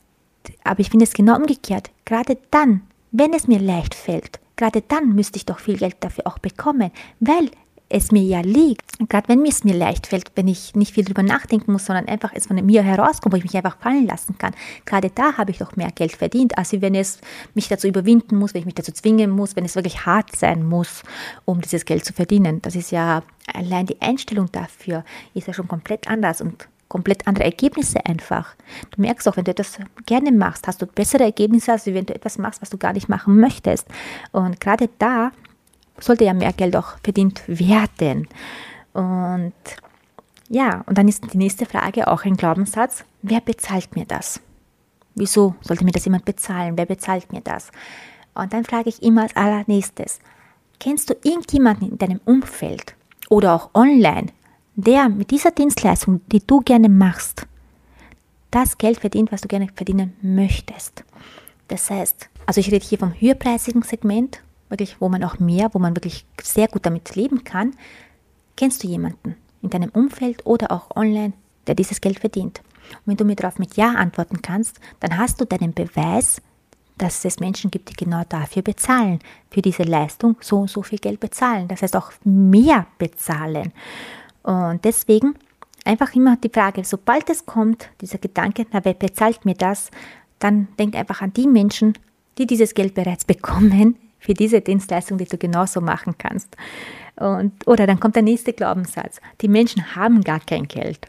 aber 0.64 0.80
ich 0.80 0.88
finde 0.88 1.04
es 1.04 1.12
genau 1.12 1.36
umgekehrt. 1.36 1.90
Gerade 2.06 2.38
dann, 2.50 2.80
wenn 3.10 3.34
es 3.34 3.46
mir 3.46 3.58
leicht 3.58 3.94
fällt, 3.94 4.40
gerade 4.56 4.80
dann 4.80 5.10
müsste 5.14 5.36
ich 5.36 5.44
doch 5.44 5.58
viel 5.58 5.76
Geld 5.76 5.96
dafür 6.00 6.26
auch 6.26 6.38
bekommen, 6.38 6.90
weil 7.20 7.50
es 7.92 8.10
mir 8.10 8.22
ja 8.22 8.40
liegt. 8.40 8.98
Gerade 9.08 9.28
wenn 9.28 9.44
es 9.44 9.64
mir 9.64 9.74
leicht 9.74 10.06
fällt, 10.06 10.32
wenn 10.34 10.48
ich 10.48 10.74
nicht 10.74 10.94
viel 10.94 11.04
drüber 11.04 11.22
nachdenken 11.22 11.72
muss, 11.72 11.86
sondern 11.86 12.08
einfach 12.08 12.32
es 12.34 12.46
von 12.46 12.56
mir 12.64 12.82
herauskommt, 12.82 13.32
wo 13.32 13.36
ich 13.36 13.44
mich 13.44 13.56
einfach 13.56 13.76
fallen 13.78 14.06
lassen 14.06 14.38
kann. 14.38 14.54
Gerade 14.86 15.10
da 15.10 15.36
habe 15.36 15.50
ich 15.50 15.58
doch 15.58 15.76
mehr 15.76 15.90
Geld 15.92 16.12
verdient, 16.12 16.56
als 16.58 16.72
wenn 16.72 16.94
es 16.94 17.20
mich 17.54 17.68
dazu 17.68 17.86
überwinden 17.86 18.36
muss, 18.36 18.54
wenn 18.54 18.60
ich 18.60 18.66
mich 18.66 18.74
dazu 18.74 18.92
zwingen 18.92 19.30
muss, 19.30 19.56
wenn 19.56 19.64
es 19.64 19.74
wirklich 19.74 20.06
hart 20.06 20.34
sein 20.34 20.66
muss, 20.66 21.02
um 21.44 21.60
dieses 21.60 21.84
Geld 21.84 22.04
zu 22.04 22.12
verdienen. 22.12 22.62
Das 22.62 22.74
ist 22.74 22.90
ja 22.90 23.22
allein 23.52 23.86
die 23.86 24.00
Einstellung 24.00 24.50
dafür 24.52 25.04
ist 25.34 25.46
ja 25.46 25.54
schon 25.54 25.68
komplett 25.68 26.08
anders 26.08 26.40
und 26.40 26.68
komplett 26.88 27.26
andere 27.26 27.44
Ergebnisse 27.44 28.04
einfach. 28.04 28.54
Du 28.90 29.00
merkst 29.00 29.26
auch, 29.26 29.36
wenn 29.36 29.44
du 29.44 29.50
etwas 29.50 29.78
gerne 30.04 30.30
machst, 30.30 30.66
hast 30.66 30.82
du 30.82 30.86
bessere 30.86 31.24
Ergebnisse, 31.24 31.72
als 31.72 31.86
wenn 31.86 32.04
du 32.04 32.14
etwas 32.14 32.36
machst, 32.36 32.60
was 32.60 32.68
du 32.68 32.76
gar 32.76 32.92
nicht 32.92 33.08
machen 33.08 33.40
möchtest. 33.40 33.88
Und 34.30 34.60
gerade 34.60 34.90
da 34.98 35.32
sollte 36.02 36.24
ja 36.24 36.34
mehr 36.34 36.52
Geld 36.52 36.76
auch 36.76 36.98
verdient 37.02 37.42
werden. 37.46 38.28
Und 38.92 39.52
ja, 40.48 40.82
und 40.86 40.98
dann 40.98 41.08
ist 41.08 41.32
die 41.32 41.38
nächste 41.38 41.64
Frage 41.64 42.08
auch 42.08 42.24
ein 42.24 42.36
Glaubenssatz. 42.36 43.04
Wer 43.22 43.40
bezahlt 43.40 43.96
mir 43.96 44.04
das? 44.04 44.40
Wieso 45.14 45.54
sollte 45.62 45.84
mir 45.84 45.92
das 45.92 46.04
jemand 46.04 46.24
bezahlen? 46.24 46.76
Wer 46.76 46.86
bezahlt 46.86 47.32
mir 47.32 47.40
das? 47.40 47.70
Und 48.34 48.52
dann 48.52 48.64
frage 48.64 48.88
ich 48.88 49.02
immer 49.02 49.22
als 49.22 49.36
allernächstes, 49.36 50.20
kennst 50.80 51.10
du 51.10 51.14
irgendjemanden 51.22 51.90
in 51.90 51.98
deinem 51.98 52.20
Umfeld 52.24 52.94
oder 53.28 53.54
auch 53.54 53.70
online, 53.74 54.26
der 54.74 55.08
mit 55.08 55.30
dieser 55.30 55.50
Dienstleistung, 55.50 56.20
die 56.28 56.46
du 56.46 56.60
gerne 56.60 56.88
machst, 56.88 57.46
das 58.50 58.78
Geld 58.78 59.00
verdient, 59.00 59.32
was 59.32 59.42
du 59.42 59.48
gerne 59.48 59.68
verdienen 59.74 60.14
möchtest? 60.22 61.04
Das 61.68 61.90
heißt, 61.90 62.28
also 62.46 62.60
ich 62.60 62.70
rede 62.70 62.84
hier 62.84 62.98
vom 62.98 63.14
höherpreisigen 63.18 63.82
Segment, 63.82 64.42
wirklich, 64.72 65.00
wo 65.00 65.08
man 65.08 65.22
auch 65.22 65.38
mehr, 65.38 65.70
wo 65.72 65.78
man 65.78 65.94
wirklich 65.94 66.26
sehr 66.42 66.66
gut 66.66 66.84
damit 66.84 67.14
leben 67.14 67.44
kann, 67.44 67.74
kennst 68.56 68.82
du 68.82 68.88
jemanden 68.88 69.36
in 69.62 69.70
deinem 69.70 69.90
Umfeld 69.90 70.44
oder 70.44 70.72
auch 70.72 70.96
online, 70.96 71.32
der 71.66 71.76
dieses 71.76 72.00
Geld 72.00 72.18
verdient? 72.18 72.60
Und 72.90 73.06
wenn 73.06 73.16
du 73.16 73.24
mir 73.24 73.36
darauf 73.36 73.58
mit 73.58 73.76
Ja 73.76 73.94
antworten 73.94 74.42
kannst, 74.42 74.80
dann 74.98 75.16
hast 75.16 75.40
du 75.40 75.44
deinen 75.44 75.72
Beweis, 75.72 76.42
dass 76.98 77.24
es 77.24 77.40
Menschen 77.40 77.70
gibt, 77.70 77.90
die 77.90 78.04
genau 78.04 78.22
dafür 78.28 78.62
bezahlen, 78.62 79.20
für 79.50 79.62
diese 79.62 79.82
Leistung 79.84 80.36
so 80.40 80.60
und 80.60 80.70
so 80.70 80.82
viel 80.82 80.98
Geld 80.98 81.20
bezahlen. 81.20 81.68
Das 81.68 81.82
heißt 81.82 81.96
auch 81.96 82.12
mehr 82.24 82.86
bezahlen. 82.98 83.72
Und 84.42 84.84
deswegen 84.84 85.34
einfach 85.84 86.14
immer 86.14 86.36
die 86.36 86.50
Frage, 86.50 86.84
sobald 86.84 87.30
es 87.30 87.46
kommt, 87.46 87.88
dieser 88.00 88.18
Gedanke, 88.18 88.66
na, 88.72 88.84
wer 88.84 88.94
bezahlt 88.94 89.44
mir 89.44 89.54
das, 89.54 89.90
dann 90.38 90.68
denk 90.78 90.94
einfach 90.94 91.22
an 91.22 91.32
die 91.32 91.46
Menschen, 91.46 91.94
die 92.38 92.46
dieses 92.46 92.74
Geld 92.74 92.94
bereits 92.94 93.24
bekommen, 93.24 93.96
für 94.22 94.34
diese 94.34 94.60
Dienstleistung, 94.60 95.18
die 95.18 95.26
du 95.26 95.36
genauso 95.36 95.80
machen 95.80 96.14
kannst. 96.16 96.56
Und, 97.16 97.66
oder 97.66 97.86
dann 97.86 98.00
kommt 98.00 98.16
der 98.16 98.22
nächste 98.22 98.52
Glaubenssatz. 98.52 99.20
Die 99.40 99.48
Menschen 99.48 99.94
haben 99.94 100.22
gar 100.22 100.40
kein 100.40 100.66
Geld. 100.66 101.08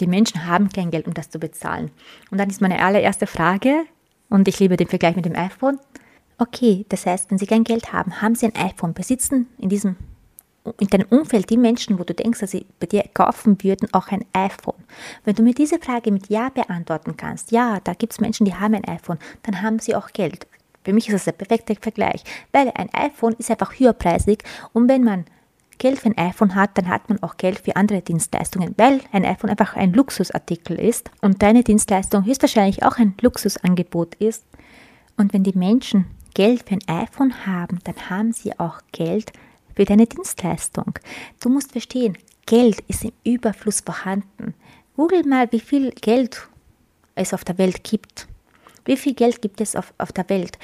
Die 0.00 0.06
Menschen 0.06 0.46
haben 0.46 0.68
kein 0.68 0.90
Geld, 0.90 1.06
um 1.06 1.14
das 1.14 1.30
zu 1.30 1.38
bezahlen. 1.38 1.90
Und 2.30 2.38
dann 2.38 2.50
ist 2.50 2.60
meine 2.60 2.82
allererste 2.82 3.26
Frage, 3.26 3.84
und 4.28 4.48
ich 4.48 4.60
liebe 4.60 4.76
den 4.76 4.88
Vergleich 4.88 5.16
mit 5.16 5.26
dem 5.26 5.36
iPhone. 5.36 5.78
Okay, 6.38 6.86
das 6.88 7.04
heißt, 7.04 7.30
wenn 7.30 7.38
Sie 7.38 7.46
kein 7.46 7.64
Geld 7.64 7.92
haben, 7.92 8.22
haben 8.22 8.34
Sie 8.34 8.46
ein 8.46 8.56
iPhone, 8.56 8.94
besitzen 8.94 9.46
in 9.58 9.68
diesem 9.68 9.96
in 10.78 10.86
deinem 10.86 11.08
Umfeld 11.08 11.50
die 11.50 11.56
Menschen, 11.56 11.98
wo 11.98 12.04
du 12.04 12.14
denkst, 12.14 12.40
dass 12.40 12.52
sie 12.52 12.66
bei 12.78 12.86
dir 12.86 13.04
kaufen 13.14 13.62
würden, 13.62 13.88
auch 13.92 14.08
ein 14.08 14.24
iPhone? 14.32 14.76
Wenn 15.24 15.34
du 15.34 15.42
mir 15.42 15.54
diese 15.54 15.78
Frage 15.78 16.12
mit 16.12 16.28
Ja 16.28 16.50
beantworten 16.50 17.16
kannst, 17.16 17.50
ja, 17.50 17.80
da 17.80 17.94
gibt 17.94 18.12
es 18.12 18.20
Menschen, 18.20 18.44
die 18.44 18.54
haben 18.54 18.74
ein 18.74 18.84
iPhone, 18.84 19.18
dann 19.42 19.60
haben 19.62 19.78
sie 19.80 19.96
auch 19.96 20.12
Geld. 20.12 20.46
Für 20.84 20.92
mich 20.92 21.08
ist 21.08 21.14
das 21.14 21.24
der 21.24 21.32
perfekte 21.32 21.74
Vergleich, 21.76 22.24
weil 22.52 22.70
ein 22.74 22.92
iPhone 22.92 23.34
ist 23.34 23.50
einfach 23.50 23.78
höherpreisig 23.78 24.42
und 24.72 24.88
wenn 24.88 25.04
man 25.04 25.24
Geld 25.78 25.98
für 25.98 26.10
ein 26.10 26.18
iPhone 26.18 26.54
hat, 26.54 26.78
dann 26.78 26.88
hat 26.88 27.08
man 27.08 27.20
auch 27.22 27.36
Geld 27.36 27.58
für 27.58 27.74
andere 27.74 28.02
Dienstleistungen, 28.02 28.74
weil 28.76 29.00
ein 29.10 29.24
iPhone 29.24 29.50
einfach 29.50 29.74
ein 29.74 29.92
Luxusartikel 29.92 30.78
ist 30.78 31.10
und 31.20 31.42
deine 31.42 31.64
Dienstleistung 31.64 32.24
höchstwahrscheinlich 32.24 32.84
auch 32.84 32.98
ein 32.98 33.14
Luxusangebot 33.20 34.14
ist. 34.16 34.44
Und 35.16 35.32
wenn 35.32 35.42
die 35.42 35.58
Menschen 35.58 36.06
Geld 36.34 36.68
für 36.68 36.74
ein 36.76 36.88
iPhone 36.88 37.46
haben, 37.46 37.80
dann 37.84 38.10
haben 38.10 38.32
sie 38.32 38.58
auch 38.60 38.80
Geld 38.92 39.32
für 39.74 39.84
deine 39.84 40.06
Dienstleistung. 40.06 40.98
Du 41.40 41.48
musst 41.48 41.72
verstehen, 41.72 42.16
Geld 42.46 42.80
ist 42.88 43.04
im 43.04 43.12
Überfluss 43.24 43.80
vorhanden. 43.80 44.54
Google 44.96 45.24
mal, 45.24 45.50
wie 45.50 45.60
viel 45.60 45.90
Geld 45.90 46.48
es 47.14 47.34
auf 47.34 47.44
der 47.44 47.58
Welt 47.58 47.82
gibt. 47.82 48.28
Wie 48.84 48.96
viel 48.96 49.14
Geld 49.14 49.42
gibt 49.42 49.60
es 49.60 49.76
auf, 49.76 49.92
auf 49.98 50.12
der 50.12 50.28
Welt? 50.28 50.58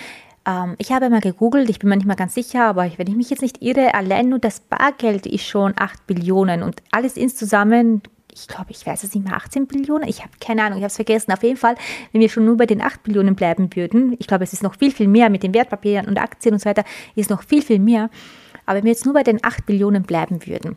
Ähm, 0.46 0.74
ich 0.78 0.92
habe 0.92 1.10
mal 1.10 1.20
gegoogelt, 1.20 1.68
ich 1.68 1.78
bin 1.78 1.88
mir 1.88 1.96
nicht 1.96 2.06
mal 2.06 2.14
ganz 2.14 2.34
sicher, 2.34 2.64
aber 2.64 2.90
wenn 2.96 3.06
ich 3.06 3.16
mich 3.16 3.30
jetzt 3.30 3.42
nicht 3.42 3.62
irre, 3.62 3.94
allein 3.94 4.28
nur 4.28 4.38
das 4.38 4.60
Bargeld 4.60 5.26
ist 5.26 5.46
schon 5.46 5.74
8 5.76 6.06
Billionen 6.06 6.62
und 6.62 6.82
alles 6.90 7.16
insgesamt 7.16 8.08
ich 8.40 8.46
glaube, 8.46 8.70
ich 8.70 8.86
weiß 8.86 9.02
es 9.02 9.14
nicht 9.14 9.24
mehr, 9.24 9.36
18 9.36 9.66
Billionen? 9.66 10.08
Ich 10.08 10.20
habe 10.20 10.30
keine 10.40 10.62
Ahnung, 10.62 10.78
ich 10.78 10.84
habe 10.84 10.90
es 10.90 10.96
vergessen. 10.96 11.32
Auf 11.32 11.42
jeden 11.42 11.56
Fall, 11.56 11.74
wenn 12.12 12.20
wir 12.20 12.28
schon 12.28 12.44
nur 12.44 12.56
bei 12.56 12.66
den 12.66 12.80
8 12.80 13.02
Billionen 13.02 13.34
bleiben 13.34 13.74
würden, 13.74 14.14
ich 14.18 14.26
glaube, 14.26 14.44
es 14.44 14.52
ist 14.52 14.62
noch 14.62 14.76
viel, 14.76 14.92
viel 14.92 15.08
mehr 15.08 15.28
mit 15.28 15.42
den 15.42 15.54
Wertpapieren 15.54 16.06
und 16.06 16.18
Aktien 16.18 16.54
und 16.54 16.60
so 16.60 16.66
weiter, 16.66 16.84
ist 17.16 17.30
noch 17.30 17.42
viel, 17.42 17.62
viel 17.62 17.80
mehr. 17.80 18.10
Aber 18.64 18.76
wenn 18.76 18.84
wir 18.84 18.92
jetzt 18.92 19.06
nur 19.06 19.14
bei 19.14 19.24
den 19.24 19.42
8 19.42 19.66
Billionen 19.66 20.04
bleiben 20.04 20.46
würden, 20.46 20.76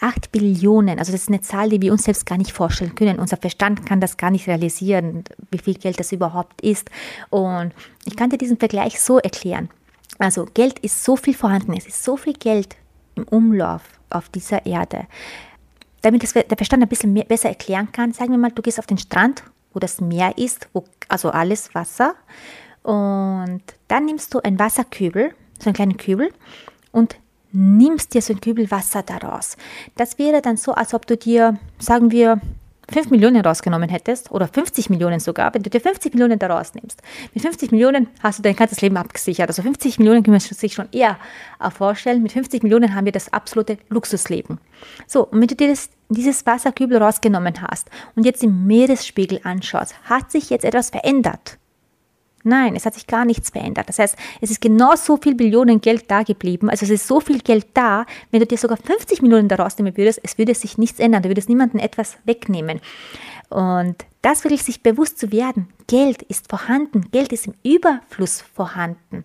8 0.00 0.32
Billionen, 0.32 0.98
also 0.98 1.12
das 1.12 1.22
ist 1.22 1.28
eine 1.28 1.40
Zahl, 1.40 1.68
die 1.68 1.80
wir 1.82 1.92
uns 1.92 2.04
selbst 2.04 2.26
gar 2.26 2.38
nicht 2.38 2.52
vorstellen 2.52 2.94
können. 2.94 3.18
Unser 3.18 3.36
Verstand 3.36 3.84
kann 3.86 4.00
das 4.00 4.16
gar 4.16 4.30
nicht 4.30 4.46
realisieren, 4.46 5.24
wie 5.50 5.58
viel 5.58 5.74
Geld 5.74 6.00
das 6.00 6.12
überhaupt 6.12 6.60
ist. 6.62 6.90
Und 7.28 7.72
ich 8.06 8.16
kann 8.16 8.30
dir 8.30 8.38
diesen 8.38 8.58
Vergleich 8.58 9.00
so 9.00 9.18
erklären. 9.18 9.68
Also 10.18 10.46
Geld 10.52 10.78
ist 10.80 11.04
so 11.04 11.16
viel 11.16 11.34
vorhanden, 11.34 11.74
es 11.76 11.86
ist 11.86 12.02
so 12.02 12.16
viel 12.16 12.34
Geld 12.34 12.76
im 13.14 13.24
Umlauf 13.24 13.82
auf 14.10 14.28
dieser 14.28 14.66
Erde. 14.66 15.06
Damit 16.02 16.22
das 16.22 16.32
der 16.32 16.56
Verstand 16.56 16.82
ein 16.82 16.88
bisschen 16.88 17.12
mehr, 17.12 17.24
besser 17.24 17.48
erklären 17.50 17.92
kann, 17.92 18.12
sagen 18.12 18.30
wir 18.30 18.38
mal, 18.38 18.50
du 18.50 18.62
gehst 18.62 18.78
auf 18.78 18.86
den 18.86 18.98
Strand, 18.98 19.42
wo 19.72 19.80
das 19.80 20.00
Meer 20.00 20.36
ist, 20.38 20.68
wo, 20.72 20.84
also 21.08 21.30
alles 21.30 21.74
Wasser. 21.74 22.14
Und 22.82 23.62
dann 23.88 24.06
nimmst 24.06 24.32
du 24.32 24.40
einen 24.40 24.58
Wasserkübel, 24.58 25.34
so 25.58 25.66
einen 25.66 25.74
kleinen 25.74 25.96
Kübel, 25.96 26.32
und 26.92 27.16
nimmst 27.52 28.14
dir 28.14 28.22
so 28.22 28.32
ein 28.32 28.40
Kübel 28.40 28.70
Wasser 28.70 29.02
daraus. 29.02 29.56
Das 29.96 30.18
wäre 30.18 30.42
dann 30.42 30.56
so, 30.56 30.72
als 30.72 30.94
ob 30.94 31.06
du 31.06 31.16
dir, 31.16 31.58
sagen 31.78 32.10
wir, 32.10 32.40
5 32.92 33.10
Millionen 33.10 33.40
rausgenommen 33.44 33.88
hättest, 33.88 34.32
oder 34.32 34.48
50 34.48 34.90
Millionen 34.90 35.20
sogar, 35.20 35.54
wenn 35.54 35.62
du 35.62 35.70
dir 35.70 35.80
50 35.80 36.12
Millionen 36.12 36.40
daraus 36.40 36.74
nimmst, 36.74 37.00
mit 37.32 37.40
50 37.40 37.70
Millionen 37.70 38.08
hast 38.20 38.40
du 38.40 38.42
dein 38.42 38.56
ganzes 38.56 38.80
Leben 38.80 38.96
abgesichert. 38.96 39.48
Also 39.48 39.62
50 39.62 40.00
Millionen 40.00 40.24
können 40.24 40.34
wir 40.34 40.40
sich 40.40 40.74
schon 40.74 40.88
eher 40.90 41.16
vorstellen. 41.76 42.20
Mit 42.20 42.32
50 42.32 42.64
Millionen 42.64 42.92
haben 42.92 43.04
wir 43.04 43.12
das 43.12 43.32
absolute 43.32 43.78
Luxusleben. 43.90 44.58
So, 45.06 45.24
und 45.26 45.40
wenn 45.40 45.46
du 45.46 45.54
dir 45.54 45.68
das, 45.68 45.88
dieses 46.08 46.44
Wasserkübel 46.46 47.00
rausgenommen 47.00 47.62
hast 47.62 47.88
und 48.16 48.26
jetzt 48.26 48.42
den 48.42 48.66
Meeresspiegel 48.66 49.40
anschaust, 49.44 49.94
hat 50.02 50.32
sich 50.32 50.50
jetzt 50.50 50.64
etwas 50.64 50.90
verändert. 50.90 51.59
Nein, 52.42 52.74
es 52.74 52.86
hat 52.86 52.94
sich 52.94 53.06
gar 53.06 53.24
nichts 53.24 53.50
verändert. 53.50 53.88
Das 53.88 53.98
heißt, 53.98 54.16
es 54.40 54.50
ist 54.50 54.60
genau 54.60 54.96
so 54.96 55.16
viel 55.18 55.34
Billionen 55.34 55.80
Geld 55.80 56.10
da 56.10 56.22
geblieben. 56.22 56.70
Also 56.70 56.84
es 56.84 56.90
ist 56.90 57.06
so 57.06 57.20
viel 57.20 57.40
Geld 57.40 57.66
da, 57.74 58.06
wenn 58.30 58.40
du 58.40 58.46
dir 58.46 58.56
sogar 58.56 58.78
50 58.78 59.20
Millionen 59.22 59.48
daraus 59.48 59.76
nehmen 59.76 59.96
würdest, 59.96 60.20
es 60.22 60.38
würde 60.38 60.54
sich 60.54 60.78
nichts 60.78 61.00
ändern. 61.00 61.22
Du 61.22 61.28
würdest 61.28 61.48
niemandem 61.48 61.80
etwas 61.80 62.16
wegnehmen. 62.24 62.80
Und 63.50 63.96
das 64.22 64.44
wirklich 64.44 64.62
sich 64.62 64.82
bewusst 64.82 65.18
zu 65.18 65.32
werden, 65.32 65.68
Geld 65.86 66.22
ist 66.22 66.48
vorhanden, 66.48 67.10
Geld 67.10 67.32
ist 67.32 67.46
im 67.46 67.54
Überfluss 67.62 68.42
vorhanden. 68.54 69.24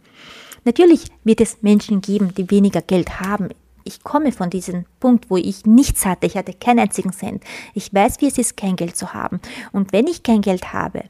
Natürlich 0.66 1.06
wird 1.24 1.42
es 1.42 1.62
Menschen 1.62 2.02
geben, 2.02 2.34
die 2.34 2.50
weniger 2.50 2.82
Geld 2.82 3.20
haben. 3.20 3.50
Ich 3.84 4.04
komme 4.04 4.32
von 4.32 4.50
diesem 4.50 4.86
Punkt, 5.00 5.30
wo 5.30 5.38
ich 5.38 5.66
nichts 5.68 6.08
hatte. 6.08 6.26
Ich 6.26 6.36
hatte 6.36 6.54
keinen 6.54 6.80
einzigen 6.80 7.14
Cent. 7.14 7.44
Ich 7.76 7.94
weiß, 7.94 8.20
wie 8.20 8.28
es 8.28 8.40
ist, 8.40 8.58
kein 8.58 8.76
Geld 8.76 8.98
zu 8.98 9.14
haben. 9.14 9.40
Und 9.72 9.94
wenn 9.94 10.08
ich 10.08 10.24
kein 10.24 10.42
Geld 10.42 10.74
habe, 10.74 11.04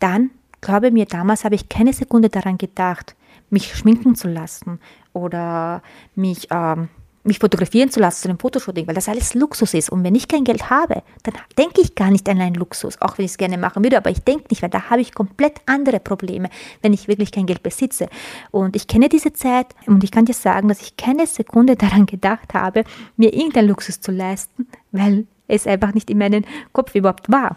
dann 0.00 0.30
Glaube 0.60 0.90
mir, 0.90 1.06
damals 1.06 1.44
habe 1.44 1.54
ich 1.54 1.68
keine 1.68 1.92
Sekunde 1.92 2.28
daran 2.28 2.58
gedacht, 2.58 3.14
mich 3.50 3.74
schminken 3.74 4.14
zu 4.14 4.28
lassen 4.28 4.80
oder 5.12 5.82
mich, 6.14 6.48
ähm, 6.50 6.88
mich 7.24 7.38
fotografieren 7.38 7.90
zu 7.90 8.00
lassen 8.00 8.22
zu 8.22 8.28
einem 8.28 8.38
Fotoshooting, 8.38 8.86
weil 8.86 8.94
das 8.94 9.08
alles 9.08 9.34
Luxus 9.34 9.74
ist. 9.74 9.90
Und 9.90 10.04
wenn 10.04 10.14
ich 10.14 10.28
kein 10.28 10.44
Geld 10.44 10.70
habe, 10.70 11.02
dann 11.22 11.34
denke 11.58 11.80
ich 11.82 11.94
gar 11.94 12.10
nicht 12.10 12.28
an 12.28 12.40
einen 12.40 12.54
Luxus, 12.54 13.00
auch 13.00 13.18
wenn 13.18 13.26
ich 13.26 13.32
es 13.32 13.38
gerne 13.38 13.58
machen 13.58 13.82
würde, 13.82 13.98
aber 13.98 14.10
ich 14.10 14.20
denke 14.20 14.46
nicht, 14.50 14.62
weil 14.62 14.70
da 14.70 14.88
habe 14.88 15.00
ich 15.00 15.14
komplett 15.14 15.60
andere 15.66 16.00
Probleme, 16.00 16.48
wenn 16.82 16.92
ich 16.92 17.08
wirklich 17.08 17.30
kein 17.32 17.46
Geld 17.46 17.62
besitze. 17.62 18.08
Und 18.50 18.76
ich 18.76 18.86
kenne 18.86 19.08
diese 19.08 19.32
Zeit 19.32 19.66
und 19.86 20.02
ich 20.02 20.10
kann 20.10 20.24
dir 20.24 20.34
sagen, 20.34 20.68
dass 20.68 20.80
ich 20.80 20.96
keine 20.96 21.26
Sekunde 21.26 21.76
daran 21.76 22.06
gedacht 22.06 22.54
habe, 22.54 22.84
mir 23.16 23.34
irgendeinen 23.34 23.68
Luxus 23.68 24.00
zu 24.00 24.12
leisten, 24.12 24.66
weil 24.92 25.26
es 25.46 25.66
einfach 25.66 25.92
nicht 25.92 26.10
in 26.10 26.18
meinem 26.18 26.44
Kopf 26.72 26.94
überhaupt 26.94 27.30
war. 27.30 27.56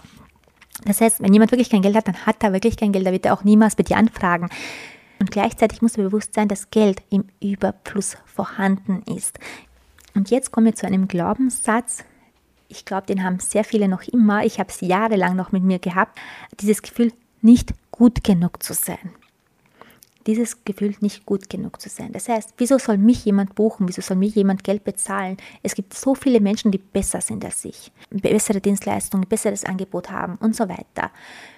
Das 0.86 1.02
heißt, 1.02 1.22
wenn 1.22 1.34
jemand 1.34 1.52
wirklich 1.52 1.70
kein 1.70 1.82
Geld 1.82 1.96
hat, 1.96 2.08
dann 2.08 2.25
hat 2.25 2.44
er 2.44 2.54
wirklich 2.54 2.78
kein 2.78 2.92
Geld, 2.92 3.06
da 3.06 3.12
wird 3.12 3.25
er 3.25 3.34
auch 3.34 3.44
niemals 3.44 3.75
bei 3.75 3.84
dir 3.84 3.98
anfragen. 3.98 4.50
Und 5.20 5.32
gleichzeitig 5.32 5.82
muss 5.82 5.98
er 5.98 6.04
bewusst 6.04 6.34
sein, 6.34 6.48
dass 6.48 6.72
Geld 6.72 7.02
im 7.10 7.25
Überfluss 7.42 8.18
vorhanden 8.25 9.04
ist. 9.04 9.40
Und 10.16 10.30
jetzt 10.30 10.52
kommen 10.52 10.66
wir 10.66 10.75
zu 10.75 10.86
einem 10.86 11.08
Glaubenssatz. 11.08 12.04
Ich 12.68 12.86
glaube, 12.86 13.08
den 13.08 13.24
haben 13.24 13.40
sehr 13.40 13.63
viele 13.63 13.88
noch 13.88 14.04
immer. 14.04 14.46
Ich 14.46 14.60
habe 14.60 14.70
es 14.70 14.82
jahrelang 14.82 15.36
noch 15.36 15.52
mit 15.52 15.63
mir 15.63 15.80
gehabt. 15.80 16.20
Dieses 16.60 16.82
Gefühl, 16.82 17.13
nicht 17.42 17.74
gut 17.92 18.24
genug 18.24 18.62
zu 18.63 18.74
sein 18.74 19.12
dieses 20.27 20.63
Gefühl, 20.63 20.96
nicht 21.01 21.25
gut 21.25 21.50
genug 21.50 21.82
zu 21.82 21.89
sein. 21.89 22.12
Das 22.12 22.30
heißt, 22.30 22.53
wieso 22.58 22.77
soll 22.77 22.98
mich 22.98 23.25
jemand 23.25 23.56
buchen? 23.56 23.88
Wieso 23.88 24.01
soll 24.01 24.18
mich 24.18 24.36
jemand 24.36 24.63
Geld 24.63 24.84
bezahlen? 24.84 25.38
Es 25.62 25.75
gibt 25.75 25.94
so 25.94 26.15
viele 26.15 26.39
Menschen, 26.39 26.72
die 26.72 26.77
besser 26.77 27.22
sind 27.22 27.44
als 27.44 27.65
ich, 27.65 27.92
bessere 28.10 28.62
Dienstleistungen, 28.62 29.27
besseres 29.27 29.65
Angebot 29.65 30.10
haben 30.12 30.38
und 30.38 30.56
so 30.56 30.68
weiter. 30.70 31.12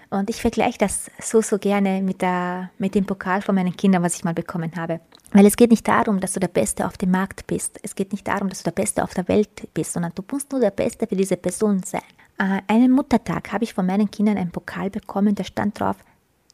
Und 0.09 0.29
ich 0.29 0.41
vergleiche 0.41 0.77
das 0.77 1.09
so, 1.19 1.41
so 1.41 1.57
gerne 1.57 2.01
mit, 2.01 2.21
der, 2.21 2.69
mit 2.77 2.95
dem 2.95 3.05
Pokal 3.05 3.41
von 3.41 3.55
meinen 3.55 3.75
Kindern, 3.75 4.03
was 4.03 4.15
ich 4.15 4.23
mal 4.23 4.33
bekommen 4.33 4.71
habe. 4.75 5.01
Weil 5.31 5.45
es 5.45 5.57
geht 5.57 5.71
nicht 5.71 5.87
darum, 5.87 6.19
dass 6.19 6.33
du 6.33 6.39
der 6.39 6.47
Beste 6.47 6.85
auf 6.85 6.97
dem 6.97 7.11
Markt 7.11 7.47
bist. 7.47 7.79
Es 7.81 7.95
geht 7.95 8.11
nicht 8.11 8.27
darum, 8.27 8.47
dass 8.47 8.59
du 8.59 8.65
der 8.65 8.81
Beste 8.81 9.03
auf 9.03 9.13
der 9.13 9.27
Welt 9.27 9.67
bist, 9.73 9.93
sondern 9.93 10.13
du 10.13 10.23
musst 10.31 10.51
nur 10.51 10.61
der 10.61 10.71
Beste 10.71 11.07
für 11.07 11.15
diese 11.15 11.37
Person 11.37 11.81
sein. 11.83 12.01
Äh, 12.37 12.61
einem 12.67 12.91
Muttertag 12.91 13.51
habe 13.51 13.63
ich 13.63 13.73
von 13.73 13.85
meinen 13.85 14.11
Kindern 14.11 14.37
einen 14.37 14.51
Pokal 14.51 14.89
bekommen, 14.89 15.35
der 15.35 15.43
stand 15.43 15.79
drauf, 15.79 15.97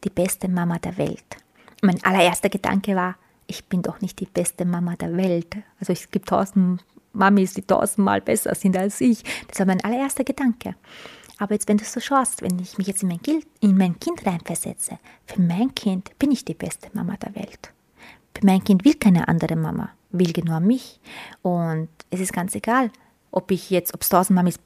die 0.02 0.10
beste 0.10 0.48
Mama 0.48 0.78
der 0.78 0.96
Welt 0.96 1.36
mein 1.82 2.02
allererster 2.04 2.48
Gedanke 2.48 2.96
war, 2.96 3.16
ich 3.46 3.64
bin 3.66 3.82
doch 3.82 4.00
nicht 4.00 4.20
die 4.20 4.26
beste 4.26 4.64
Mama 4.64 4.96
der 4.96 5.16
Welt. 5.16 5.56
Also 5.78 5.92
es 5.92 6.10
gibt 6.10 6.28
tausend 6.28 6.82
Mamis, 7.12 7.54
die 7.54 7.62
tausendmal 7.62 8.20
besser 8.20 8.54
sind 8.54 8.76
als 8.76 9.00
ich. 9.00 9.22
Das 9.48 9.58
war 9.58 9.66
mein 9.66 9.84
allererster 9.84 10.24
Gedanke. 10.24 10.74
Aber 11.38 11.54
jetzt, 11.54 11.68
wenn 11.68 11.76
du 11.76 11.84
so 11.84 12.00
schaust, 12.00 12.40
wenn 12.42 12.58
ich 12.60 12.78
mich 12.78 12.86
jetzt 12.86 13.02
in 13.02 13.08
mein, 13.08 13.20
kind, 13.20 13.44
in 13.60 13.76
mein 13.76 13.98
Kind 13.98 14.24
reinversetze, 14.24 14.98
für 15.26 15.40
mein 15.40 15.74
Kind 15.74 16.16
bin 16.18 16.30
ich 16.30 16.44
die 16.44 16.54
beste 16.54 16.88
Mama 16.92 17.16
der 17.16 17.34
Welt. 17.34 17.72
Für 18.34 18.46
mein 18.46 18.62
Kind 18.62 18.84
will 18.84 18.94
keine 18.94 19.28
andere 19.28 19.56
Mama, 19.56 19.90
will 20.10 20.32
genau 20.32 20.60
mich. 20.60 21.00
Und 21.42 21.88
es 22.10 22.20
ist 22.20 22.32
ganz 22.32 22.54
egal, 22.54 22.90
ob 23.32 23.50
ich 23.50 23.70
jetzt, 23.70 23.92
ob 23.92 24.02
es 24.02 24.08
tausend 24.08 24.36
Mamis 24.36 24.58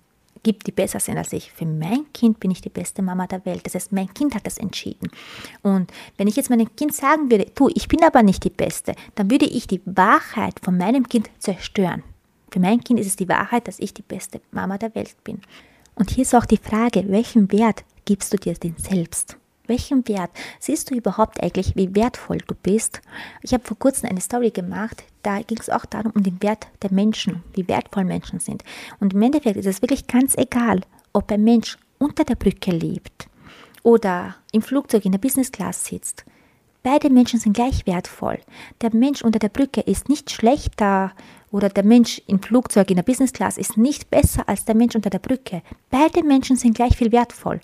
gibt, 0.42 0.66
die 0.66 0.72
besser 0.72 1.00
sind 1.00 1.18
als 1.18 1.32
ich. 1.32 1.52
Für 1.52 1.66
mein 1.66 2.06
Kind 2.12 2.40
bin 2.40 2.50
ich 2.50 2.60
die 2.60 2.68
beste 2.68 3.02
Mama 3.02 3.26
der 3.26 3.44
Welt. 3.44 3.64
Das 3.64 3.74
heißt, 3.74 3.92
mein 3.92 4.12
Kind 4.12 4.34
hat 4.34 4.46
das 4.46 4.58
entschieden. 4.58 5.10
Und 5.62 5.90
wenn 6.16 6.28
ich 6.28 6.36
jetzt 6.36 6.50
meinem 6.50 6.74
Kind 6.76 6.94
sagen 6.94 7.30
würde, 7.30 7.46
du, 7.54 7.68
ich 7.74 7.88
bin 7.88 8.02
aber 8.04 8.22
nicht 8.22 8.44
die 8.44 8.50
Beste, 8.50 8.94
dann 9.14 9.30
würde 9.30 9.46
ich 9.46 9.66
die 9.66 9.82
Wahrheit 9.84 10.60
von 10.62 10.76
meinem 10.76 11.08
Kind 11.08 11.30
zerstören. 11.38 12.02
Für 12.50 12.60
mein 12.60 12.82
Kind 12.82 13.00
ist 13.00 13.06
es 13.06 13.16
die 13.16 13.28
Wahrheit, 13.28 13.68
dass 13.68 13.80
ich 13.80 13.92
die 13.94 14.02
beste 14.02 14.40
Mama 14.50 14.78
der 14.78 14.94
Welt 14.94 15.16
bin. 15.24 15.40
Und 15.94 16.10
hier 16.10 16.22
ist 16.22 16.34
auch 16.34 16.46
die 16.46 16.58
Frage, 16.58 17.04
welchen 17.08 17.50
Wert 17.52 17.84
gibst 18.04 18.32
du 18.32 18.36
dir 18.36 18.54
denn 18.54 18.76
selbst? 18.78 19.36
Welchen 19.66 20.06
Wert 20.08 20.30
siehst 20.60 20.90
du 20.90 20.94
überhaupt 20.94 21.42
eigentlich, 21.42 21.74
wie 21.76 21.94
wertvoll 21.94 22.38
du 22.38 22.54
bist? 22.54 23.00
Ich 23.42 23.52
habe 23.52 23.64
vor 23.64 23.78
kurzem 23.78 24.08
eine 24.08 24.20
Story 24.20 24.50
gemacht, 24.50 25.04
da 25.22 25.40
ging 25.42 25.58
es 25.58 25.70
auch 25.70 25.84
darum, 25.84 26.12
um 26.14 26.22
den 26.22 26.42
Wert 26.42 26.68
der 26.82 26.92
Menschen, 26.92 27.42
wie 27.54 27.66
wertvoll 27.68 28.04
Menschen 28.04 28.38
sind. 28.38 28.62
Und 29.00 29.14
im 29.14 29.22
Endeffekt 29.22 29.56
ist 29.56 29.66
es 29.66 29.82
wirklich 29.82 30.06
ganz 30.06 30.36
egal, 30.36 30.80
ob 31.12 31.30
ein 31.32 31.42
Mensch 31.44 31.78
unter 31.98 32.24
der 32.24 32.36
Brücke 32.36 32.70
lebt 32.70 33.28
oder 33.82 34.36
im 34.52 34.62
Flugzeug 34.62 35.04
in 35.04 35.12
der 35.12 35.18
Business 35.18 35.52
Class 35.52 35.84
sitzt. 35.84 36.24
Beide 36.82 37.10
Menschen 37.10 37.40
sind 37.40 37.54
gleich 37.54 37.84
wertvoll. 37.86 38.38
Der 38.80 38.94
Mensch 38.94 39.22
unter 39.22 39.40
der 39.40 39.48
Brücke 39.48 39.80
ist 39.80 40.08
nicht 40.08 40.30
schlechter 40.30 41.12
oder 41.50 41.68
der 41.68 41.84
Mensch 41.84 42.22
im 42.28 42.40
Flugzeug 42.40 42.90
in 42.90 42.96
der 42.96 43.02
Business 43.02 43.32
Class 43.32 43.58
ist 43.58 43.76
nicht 43.76 44.08
besser 44.10 44.48
als 44.48 44.64
der 44.64 44.76
Mensch 44.76 44.94
unter 44.94 45.10
der 45.10 45.18
Brücke. 45.18 45.62
Beide 45.90 46.22
Menschen 46.22 46.56
sind 46.56 46.76
gleich 46.76 46.96
viel 46.96 47.10
wertvoll. 47.10 47.60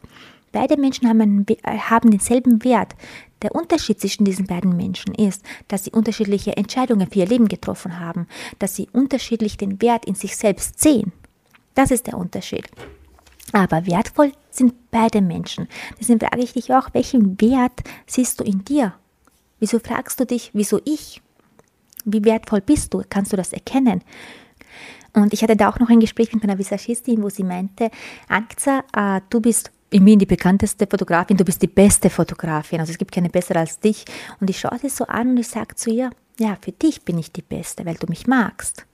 Beide 0.53 0.77
Menschen 0.77 1.09
haben, 1.09 1.21
einen, 1.21 1.47
äh, 1.49 1.79
haben 1.79 2.11
denselben 2.11 2.63
Wert. 2.65 2.95
Der 3.43 3.55
Unterschied 3.55 4.01
zwischen 4.01 4.25
diesen 4.25 4.47
beiden 4.47 4.77
Menschen 4.77 5.15
ist, 5.15 5.43
dass 5.69 5.85
sie 5.85 5.91
unterschiedliche 5.91 6.57
Entscheidungen 6.57 7.11
für 7.11 7.21
ihr 7.21 7.27
Leben 7.27 7.49
getroffen 7.49 7.99
haben, 7.99 8.29
dass 8.59 8.77
sie 8.77 8.89
unterschiedlich 8.93 9.57
den 9.57 9.83
Wert 9.83 10.05
in 10.05 10.15
sich 10.15 10.37
selbst 10.37 10.81
sehen. 10.81 11.13
Das 11.75 11.91
ist 11.91 12.07
der 12.07 12.19
Unterschied. 12.19 12.69
Aber 13.53 13.87
wertvoll 13.87 14.33
sind 14.51 14.75
beide 14.91 15.21
Menschen. 15.21 15.69
Deswegen 15.99 16.21
frage 16.21 16.43
ich 16.43 16.53
dich 16.53 16.73
auch, 16.73 16.91
welchen 16.93 17.41
Wert 17.41 17.83
siehst 18.07 18.41
du 18.41 18.45
in 18.45 18.65
dir? 18.65 18.95
Wieso 19.59 19.79
fragst 19.79 20.21
du 20.21 20.27
dich, 20.27 20.51
wieso 20.53 20.81
ich? 20.85 21.21
Wie 22.05 22.25
wertvoll 22.25 22.61
bist 22.61 22.95
du? 22.95 23.03
Kannst 23.09 23.33
du 23.33 23.37
das 23.37 23.53
erkennen? 23.53 24.03
Und 25.13 25.33
ich 25.33 25.43
hatte 25.43 25.57
da 25.57 25.69
auch 25.69 25.79
noch 25.79 25.91
ein 25.91 26.01
Gespräch 26.01 26.33
mit 26.33 26.43
meiner 26.43 26.59
Visagistin, 26.59 27.23
wo 27.23 27.29
sie 27.29 27.45
meinte, 27.45 27.91
Ankza, 28.29 28.83
äh, 28.95 29.21
du 29.29 29.41
bist 29.41 29.71
in 29.93 30.07
Wien 30.07 30.19
die 30.19 30.27
bekannteste 30.27 30.87
Fotografin, 30.87 31.37
du 31.37 31.45
bist 31.45 31.63
die 31.63 31.69
beste 31.69 32.11
Fotografin, 32.11 32.81
also 32.81 32.93
es 32.93 32.99
gibt 32.99 33.13
keine 33.13 33.29
bessere 33.29 33.59
als 33.59 33.79
dich. 33.79 34.05
Und 34.41 34.51
ich 34.51 34.59
schaue 34.59 34.79
sie 34.79 34.89
so 34.89 35.07
an 35.07 35.31
und 35.31 35.37
ich 35.37 35.49
sage 35.49 35.75
zu 35.75 35.91
ihr, 35.91 36.11
ja, 36.39 36.57
für 36.61 36.73
dich 36.73 37.03
bin 37.03 37.19
ich 37.19 37.33
die 37.33 37.43
Beste, 37.43 37.85
weil 37.85 37.95
du 37.95 38.07
mich 38.09 38.27
magst. 38.27 38.87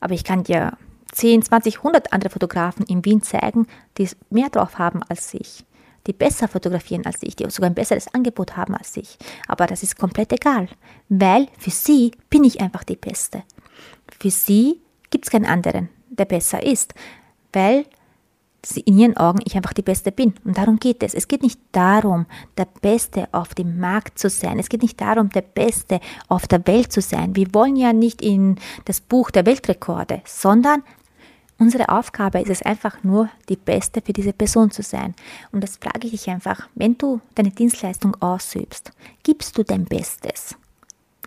Aber 0.00 0.14
ich 0.14 0.24
kann 0.24 0.44
dir 0.44 0.76
10, 1.12 1.42
20, 1.42 1.78
100 1.78 2.12
andere 2.12 2.30
Fotografen 2.30 2.84
in 2.86 3.04
Wien 3.04 3.22
zeigen, 3.22 3.66
die 3.98 4.08
mehr 4.30 4.48
drauf 4.48 4.78
haben 4.78 5.02
als 5.08 5.32
ich, 5.34 5.64
die 6.06 6.12
besser 6.12 6.48
fotografieren 6.48 7.06
als 7.06 7.18
ich, 7.22 7.36
die 7.36 7.48
sogar 7.50 7.70
ein 7.70 7.74
besseres 7.74 8.12
Angebot 8.12 8.56
haben 8.56 8.74
als 8.74 8.96
ich. 8.96 9.18
Aber 9.46 9.66
das 9.66 9.82
ist 9.82 9.98
komplett 9.98 10.32
egal, 10.32 10.68
weil 11.08 11.48
für 11.58 11.70
sie 11.70 12.12
bin 12.28 12.44
ich 12.44 12.60
einfach 12.60 12.84
die 12.84 12.96
Beste. 12.96 13.42
Für 14.18 14.30
sie 14.30 14.80
gibt 15.10 15.26
es 15.26 15.30
keinen 15.30 15.46
anderen, 15.46 15.88
der 16.08 16.24
besser 16.24 16.62
ist, 16.62 16.94
weil 17.52 17.86
in 18.84 18.98
ihren 18.98 19.16
Augen 19.16 19.40
ich 19.44 19.56
einfach 19.56 19.72
die 19.72 19.82
Beste 19.82 20.12
bin. 20.12 20.34
Und 20.44 20.58
darum 20.58 20.78
geht 20.78 21.02
es. 21.02 21.14
Es 21.14 21.28
geht 21.28 21.42
nicht 21.42 21.60
darum, 21.72 22.26
der 22.58 22.66
Beste 22.66 23.28
auf 23.32 23.54
dem 23.54 23.78
Markt 23.78 24.18
zu 24.18 24.28
sein. 24.28 24.58
Es 24.58 24.68
geht 24.68 24.82
nicht 24.82 25.00
darum, 25.00 25.30
der 25.30 25.42
Beste 25.42 26.00
auf 26.28 26.46
der 26.46 26.66
Welt 26.66 26.92
zu 26.92 27.00
sein. 27.00 27.36
Wir 27.36 27.52
wollen 27.54 27.76
ja 27.76 27.92
nicht 27.92 28.22
in 28.22 28.56
das 28.84 29.00
Buch 29.00 29.30
der 29.30 29.46
Weltrekorde, 29.46 30.22
sondern 30.26 30.82
unsere 31.58 31.88
Aufgabe 31.88 32.40
ist 32.40 32.50
es 32.50 32.62
einfach 32.62 33.02
nur, 33.02 33.30
die 33.48 33.56
Beste 33.56 34.02
für 34.02 34.12
diese 34.12 34.32
Person 34.32 34.70
zu 34.70 34.82
sein. 34.82 35.14
Und 35.52 35.62
das 35.62 35.76
frage 35.78 36.06
ich 36.06 36.10
dich 36.10 36.28
einfach, 36.28 36.68
wenn 36.74 36.98
du 36.98 37.20
deine 37.34 37.50
Dienstleistung 37.50 38.14
ausübst, 38.20 38.92
gibst 39.22 39.56
du 39.56 39.62
dein 39.62 39.84
Bestes? 39.84 40.54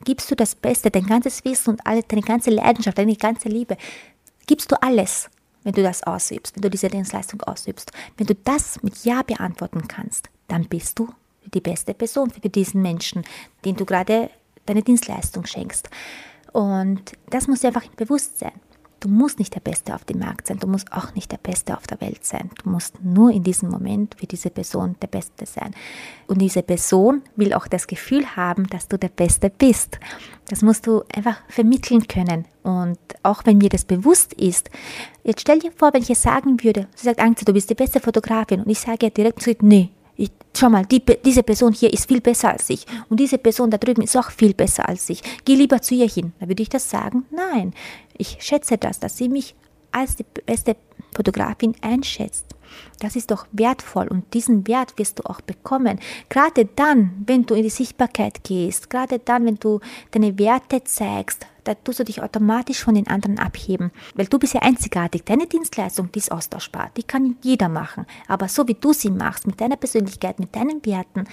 Gibst 0.03 0.29
du 0.29 0.35
das 0.35 0.55
Beste, 0.55 0.91
dein 0.91 1.05
ganzes 1.05 1.45
Wissen 1.45 1.71
und 1.71 1.87
alle, 1.87 2.03
deine 2.03 2.21
ganze 2.21 2.49
Leidenschaft, 2.49 2.97
deine 2.97 3.15
ganze 3.15 3.47
Liebe? 3.47 3.77
Gibst 4.45 4.71
du 4.71 4.81
alles? 4.81 5.29
Wenn 5.63 5.73
du 5.73 5.83
das 5.83 6.03
ausübst, 6.03 6.55
wenn 6.55 6.61
du 6.61 6.69
diese 6.69 6.89
Dienstleistung 6.89 7.41
ausübst. 7.41 7.91
Wenn 8.17 8.27
du 8.27 8.35
das 8.35 8.81
mit 8.83 9.03
Ja 9.03 9.21
beantworten 9.23 9.87
kannst, 9.87 10.29
dann 10.47 10.65
bist 10.65 10.99
du 10.99 11.09
die 11.53 11.61
beste 11.61 11.93
Person 11.93 12.31
für 12.31 12.49
diesen 12.49 12.81
Menschen, 12.81 13.23
den 13.65 13.75
du 13.75 13.85
gerade 13.85 14.29
deine 14.65 14.81
Dienstleistung 14.81 15.45
schenkst. 15.45 15.89
Und 16.51 17.13
das 17.29 17.47
muss 17.47 17.61
dir 17.61 17.67
einfach 17.67 17.87
bewusst 17.89 18.39
sein. 18.39 18.53
Du 19.03 19.09
musst 19.09 19.37
nicht 19.37 19.53
der 19.53 19.59
Beste 19.59 19.93
auf 19.95 20.05
dem 20.05 20.19
Markt 20.19 20.47
sein, 20.47 20.59
du 20.59 20.67
musst 20.67 20.93
auch 20.93 21.13
nicht 21.13 21.29
der 21.29 21.37
Beste 21.37 21.75
auf 21.75 21.85
der 21.87 21.99
Welt 21.99 22.23
sein. 22.23 22.49
Du 22.63 22.69
musst 22.69 23.03
nur 23.03 23.31
in 23.31 23.43
diesem 23.43 23.69
Moment 23.69 24.15
für 24.17 24.27
diese 24.27 24.49
Person 24.49 24.95
der 25.01 25.07
Beste 25.07 25.45
sein. 25.45 25.75
Und 26.25 26.39
diese 26.41 26.63
Person 26.63 27.21
will 27.35 27.53
auch 27.53 27.67
das 27.67 27.87
Gefühl 27.87 28.25
haben, 28.37 28.65
dass 28.67 28.87
du 28.87 28.97
der 28.97 29.09
Beste 29.09 29.49
bist. 29.49 29.99
Das 30.47 30.61
musst 30.61 30.87
du 30.87 31.03
einfach 31.13 31.35
vermitteln 31.49 32.07
können. 32.07 32.45
Und 32.63 32.97
auch 33.23 33.41
wenn 33.43 33.57
mir 33.57 33.67
das 33.67 33.83
bewusst 33.83 34.31
ist, 34.35 34.69
jetzt 35.25 35.41
stell 35.41 35.59
dir 35.59 35.73
vor, 35.73 35.93
wenn 35.93 36.01
ich 36.01 36.09
es 36.09 36.21
sagen 36.21 36.63
würde, 36.63 36.87
sie 36.95 37.03
sagt, 37.03 37.19
Angst, 37.19 37.45
du 37.45 37.51
bist 37.51 37.69
die 37.69 37.75
beste 37.75 37.99
Fotografin 37.99 38.61
und 38.61 38.69
ich 38.69 38.79
sage 38.79 39.11
direkt, 39.11 39.45
nee, 39.63 39.89
ich, 39.89 40.02
schau 40.63 40.69
mal, 40.69 40.85
die, 40.85 41.03
diese 41.25 41.43
Person 41.43 41.73
hier 41.73 41.91
ist 41.91 42.07
viel 42.07 42.21
besser 42.21 42.51
als 42.51 42.69
ich 42.69 42.85
und 43.09 43.19
diese 43.19 43.37
Person 43.37 43.69
da 43.69 43.77
drüben 43.77 44.01
ist 44.01 44.15
auch 44.15 44.31
viel 44.31 44.53
besser 44.53 44.87
als 44.87 45.09
ich. 45.09 45.21
Geh 45.43 45.55
lieber 45.55 45.81
zu 45.81 45.93
ihr 45.93 46.07
hin. 46.07 46.31
Da 46.39 46.47
würde 46.47 46.63
ich 46.63 46.69
das 46.69 46.89
sagen? 46.89 47.25
Nein. 47.31 47.73
Ich 48.17 48.37
schätze 48.39 48.77
das, 48.77 48.97
dass 49.01 49.17
sie 49.17 49.27
mich 49.27 49.55
als 49.91 50.15
die 50.15 50.25
beste 50.45 50.77
Fotografin 51.13 51.75
einschätzt. 51.81 52.45
Das 53.01 53.17
ist 53.17 53.29
doch 53.29 53.45
wertvoll 53.51 54.07
und 54.07 54.33
diesen 54.33 54.65
Wert 54.65 54.97
wirst 54.97 55.19
du 55.19 55.23
auch 55.29 55.41
bekommen. 55.41 55.99
Gerade 56.29 56.65
dann, 56.65 57.23
wenn 57.25 57.45
du 57.45 57.55
in 57.55 57.63
die 57.63 57.69
Sichtbarkeit 57.69 58.45
gehst, 58.45 58.89
gerade 58.89 59.19
dann, 59.19 59.45
wenn 59.45 59.57
du 59.57 59.81
deine 60.11 60.39
Werte 60.39 60.81
zeigst, 60.85 61.45
da 61.63 61.75
tust 61.75 61.99
du 61.99 62.03
dich 62.03 62.21
automatisch 62.21 62.83
von 62.83 62.95
den 62.95 63.07
anderen 63.07 63.39
abheben, 63.39 63.91
weil 64.15 64.27
du 64.27 64.39
bist 64.39 64.53
ja 64.53 64.61
einzigartig. 64.61 65.23
Deine 65.25 65.47
Dienstleistung, 65.47 66.11
die 66.11 66.19
ist 66.19 66.31
austauschbar, 66.31 66.91
die 66.97 67.03
kann 67.03 67.37
jeder 67.41 67.69
machen. 67.69 68.05
Aber 68.27 68.47
so 68.47 68.67
wie 68.67 68.75
du 68.75 68.93
sie 68.93 69.11
machst, 69.11 69.47
mit 69.47 69.61
deiner 69.61 69.77
Persönlichkeit, 69.77 70.39
mit 70.39 70.55
deinen 70.55 70.85
Werten, 70.85 71.25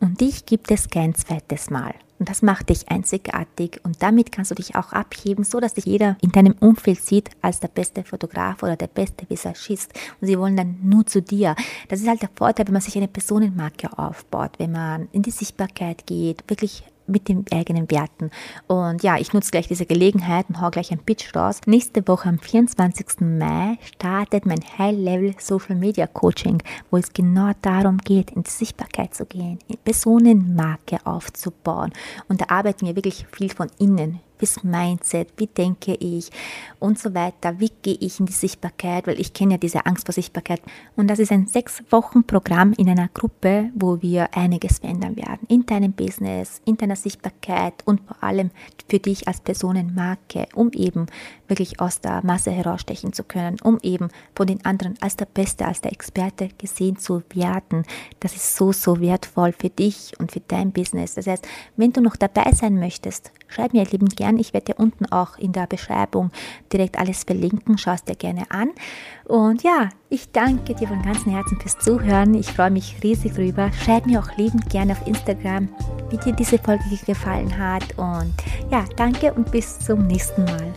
und 0.00 0.20
dich 0.20 0.44
gibt 0.44 0.70
es 0.70 0.90
kein 0.90 1.14
zweites 1.14 1.70
Mal. 1.70 1.94
Und 2.18 2.28
das 2.28 2.42
macht 2.42 2.68
dich 2.68 2.88
einzigartig 2.90 3.80
und 3.84 4.02
damit 4.02 4.32
kannst 4.32 4.50
du 4.50 4.54
dich 4.54 4.76
auch 4.76 4.92
abheben, 4.92 5.44
so 5.44 5.60
dass 5.60 5.74
dich 5.74 5.86
jeder 5.86 6.16
in 6.20 6.30
deinem 6.30 6.54
Umfeld 6.60 7.02
sieht 7.02 7.30
als 7.42 7.60
der 7.60 7.68
beste 7.68 8.04
Fotograf 8.04 8.62
oder 8.62 8.76
der 8.76 8.86
beste 8.86 9.28
Visagist. 9.28 9.92
Und 10.20 10.26
sie 10.26 10.38
wollen 10.38 10.56
dann 10.56 10.78
nur 10.82 11.06
zu 11.06 11.22
dir. 11.22 11.56
Das 11.88 12.00
ist 12.00 12.08
halt 12.08 12.22
der 12.22 12.28
Vorteil, 12.36 12.66
wenn 12.66 12.74
man 12.74 12.82
sich 12.82 12.96
eine 12.96 13.08
Personenmarke 13.08 13.98
aufbaut, 13.98 14.52
wenn 14.58 14.72
man 14.72 15.08
in 15.12 15.22
die 15.22 15.30
Sichtbarkeit 15.30 16.06
geht, 16.06 16.44
wirklich 16.48 16.84
mit 17.06 17.28
den 17.28 17.44
eigenen 17.52 17.90
Werten. 17.90 18.30
Und 18.66 19.02
ja, 19.02 19.16
ich 19.18 19.32
nutze 19.32 19.50
gleich 19.50 19.68
diese 19.68 19.86
Gelegenheit 19.86 20.46
und 20.48 20.60
hau 20.60 20.70
gleich 20.70 20.90
ein 20.90 20.98
Pitch 20.98 21.34
raus. 21.34 21.60
Nächste 21.66 22.06
Woche 22.08 22.28
am 22.28 22.38
24. 22.38 23.20
Mai 23.20 23.78
startet 23.96 24.46
mein 24.46 24.60
High-Level 24.78 25.34
Social 25.38 25.76
Media 25.76 26.06
Coaching, 26.06 26.62
wo 26.90 26.96
es 26.96 27.12
genau 27.12 27.52
darum 27.62 27.98
geht, 27.98 28.30
in 28.30 28.42
die 28.42 28.50
Sichtbarkeit 28.50 29.14
zu 29.14 29.26
gehen, 29.26 29.58
Personenmarke 29.84 30.98
aufzubauen. 31.04 31.92
Und 32.28 32.40
da 32.40 32.46
arbeiten 32.48 32.86
wir 32.86 32.96
wirklich 32.96 33.26
viel 33.32 33.50
von 33.50 33.68
innen 33.78 34.20
bis 34.44 34.62
Mindset, 34.62 35.28
wie 35.38 35.46
denke 35.46 35.94
ich 35.94 36.28
und 36.78 36.98
so 36.98 37.14
weiter, 37.14 37.60
wie 37.60 37.70
gehe 37.80 37.96
ich 37.98 38.20
in 38.20 38.26
die 38.26 38.32
Sichtbarkeit, 38.34 39.06
weil 39.06 39.18
ich 39.18 39.32
kenne 39.32 39.52
ja 39.52 39.56
diese 39.56 39.86
Angst 39.86 40.04
vor 40.04 40.12
Sichtbarkeit. 40.12 40.60
Und 40.96 41.08
das 41.08 41.18
ist 41.18 41.32
ein 41.32 41.46
sechs 41.46 41.82
Wochen 41.88 42.24
Programm 42.24 42.74
in 42.74 42.90
einer 42.90 43.08
Gruppe, 43.08 43.70
wo 43.74 44.02
wir 44.02 44.36
einiges 44.36 44.80
verändern 44.80 45.16
werden. 45.16 45.46
In 45.48 45.64
deinem 45.64 45.94
Business, 45.94 46.60
in 46.66 46.76
deiner 46.76 46.96
Sichtbarkeit 46.96 47.72
und 47.86 48.02
vor 48.06 48.22
allem 48.22 48.50
für 48.86 48.98
dich 48.98 49.26
als 49.26 49.40
Personenmarke, 49.40 50.46
um 50.54 50.70
eben 50.72 51.06
wirklich 51.48 51.80
aus 51.80 52.00
der 52.00 52.24
Masse 52.24 52.50
herausstechen 52.50 53.12
zu 53.12 53.24
können, 53.24 53.56
um 53.62 53.78
eben 53.82 54.08
von 54.34 54.46
den 54.46 54.64
anderen 54.64 54.96
als 55.00 55.16
der 55.16 55.26
Beste, 55.26 55.66
als 55.66 55.80
der 55.80 55.92
Experte 55.92 56.48
gesehen 56.58 56.98
zu 56.98 57.22
werden. 57.32 57.84
Das 58.20 58.34
ist 58.34 58.56
so, 58.56 58.72
so 58.72 59.00
wertvoll 59.00 59.52
für 59.52 59.70
dich 59.70 60.12
und 60.18 60.32
für 60.32 60.40
dein 60.40 60.72
Business. 60.72 61.14
Das 61.14 61.26
heißt, 61.26 61.46
wenn 61.76 61.92
du 61.92 62.00
noch 62.00 62.16
dabei 62.16 62.52
sein 62.52 62.78
möchtest, 62.78 63.32
schreib 63.48 63.72
mir 63.72 63.84
lieben 63.84 64.08
gern. 64.08 64.38
Ich 64.38 64.52
werde 64.52 64.72
dir 64.72 64.78
unten 64.78 65.06
auch 65.06 65.38
in 65.38 65.52
der 65.52 65.66
Beschreibung 65.66 66.30
direkt 66.72 66.98
alles 66.98 67.24
verlinken. 67.24 67.78
Schau 67.78 67.92
es 67.92 68.04
dir 68.04 68.16
gerne 68.16 68.50
an. 68.50 68.70
Und 69.24 69.62
ja, 69.62 69.88
ich 70.08 70.30
danke 70.32 70.74
dir 70.74 70.88
von 70.88 71.02
ganzem 71.02 71.32
Herzen 71.32 71.58
fürs 71.60 71.78
Zuhören. 71.78 72.34
Ich 72.34 72.52
freue 72.52 72.70
mich 72.70 72.96
riesig 73.02 73.34
drüber. 73.34 73.70
Schreib 73.84 74.06
mir 74.06 74.20
auch 74.20 74.36
liebend 74.36 74.68
gerne 74.70 74.92
auf 74.92 75.06
Instagram, 75.06 75.68
wie 76.10 76.18
dir 76.18 76.32
diese 76.32 76.58
Folge 76.58 76.84
gefallen 77.06 77.56
hat. 77.56 77.96
Und 77.96 78.32
ja, 78.70 78.84
danke 78.96 79.32
und 79.32 79.50
bis 79.50 79.78
zum 79.78 80.06
nächsten 80.06 80.44
Mal. 80.44 80.72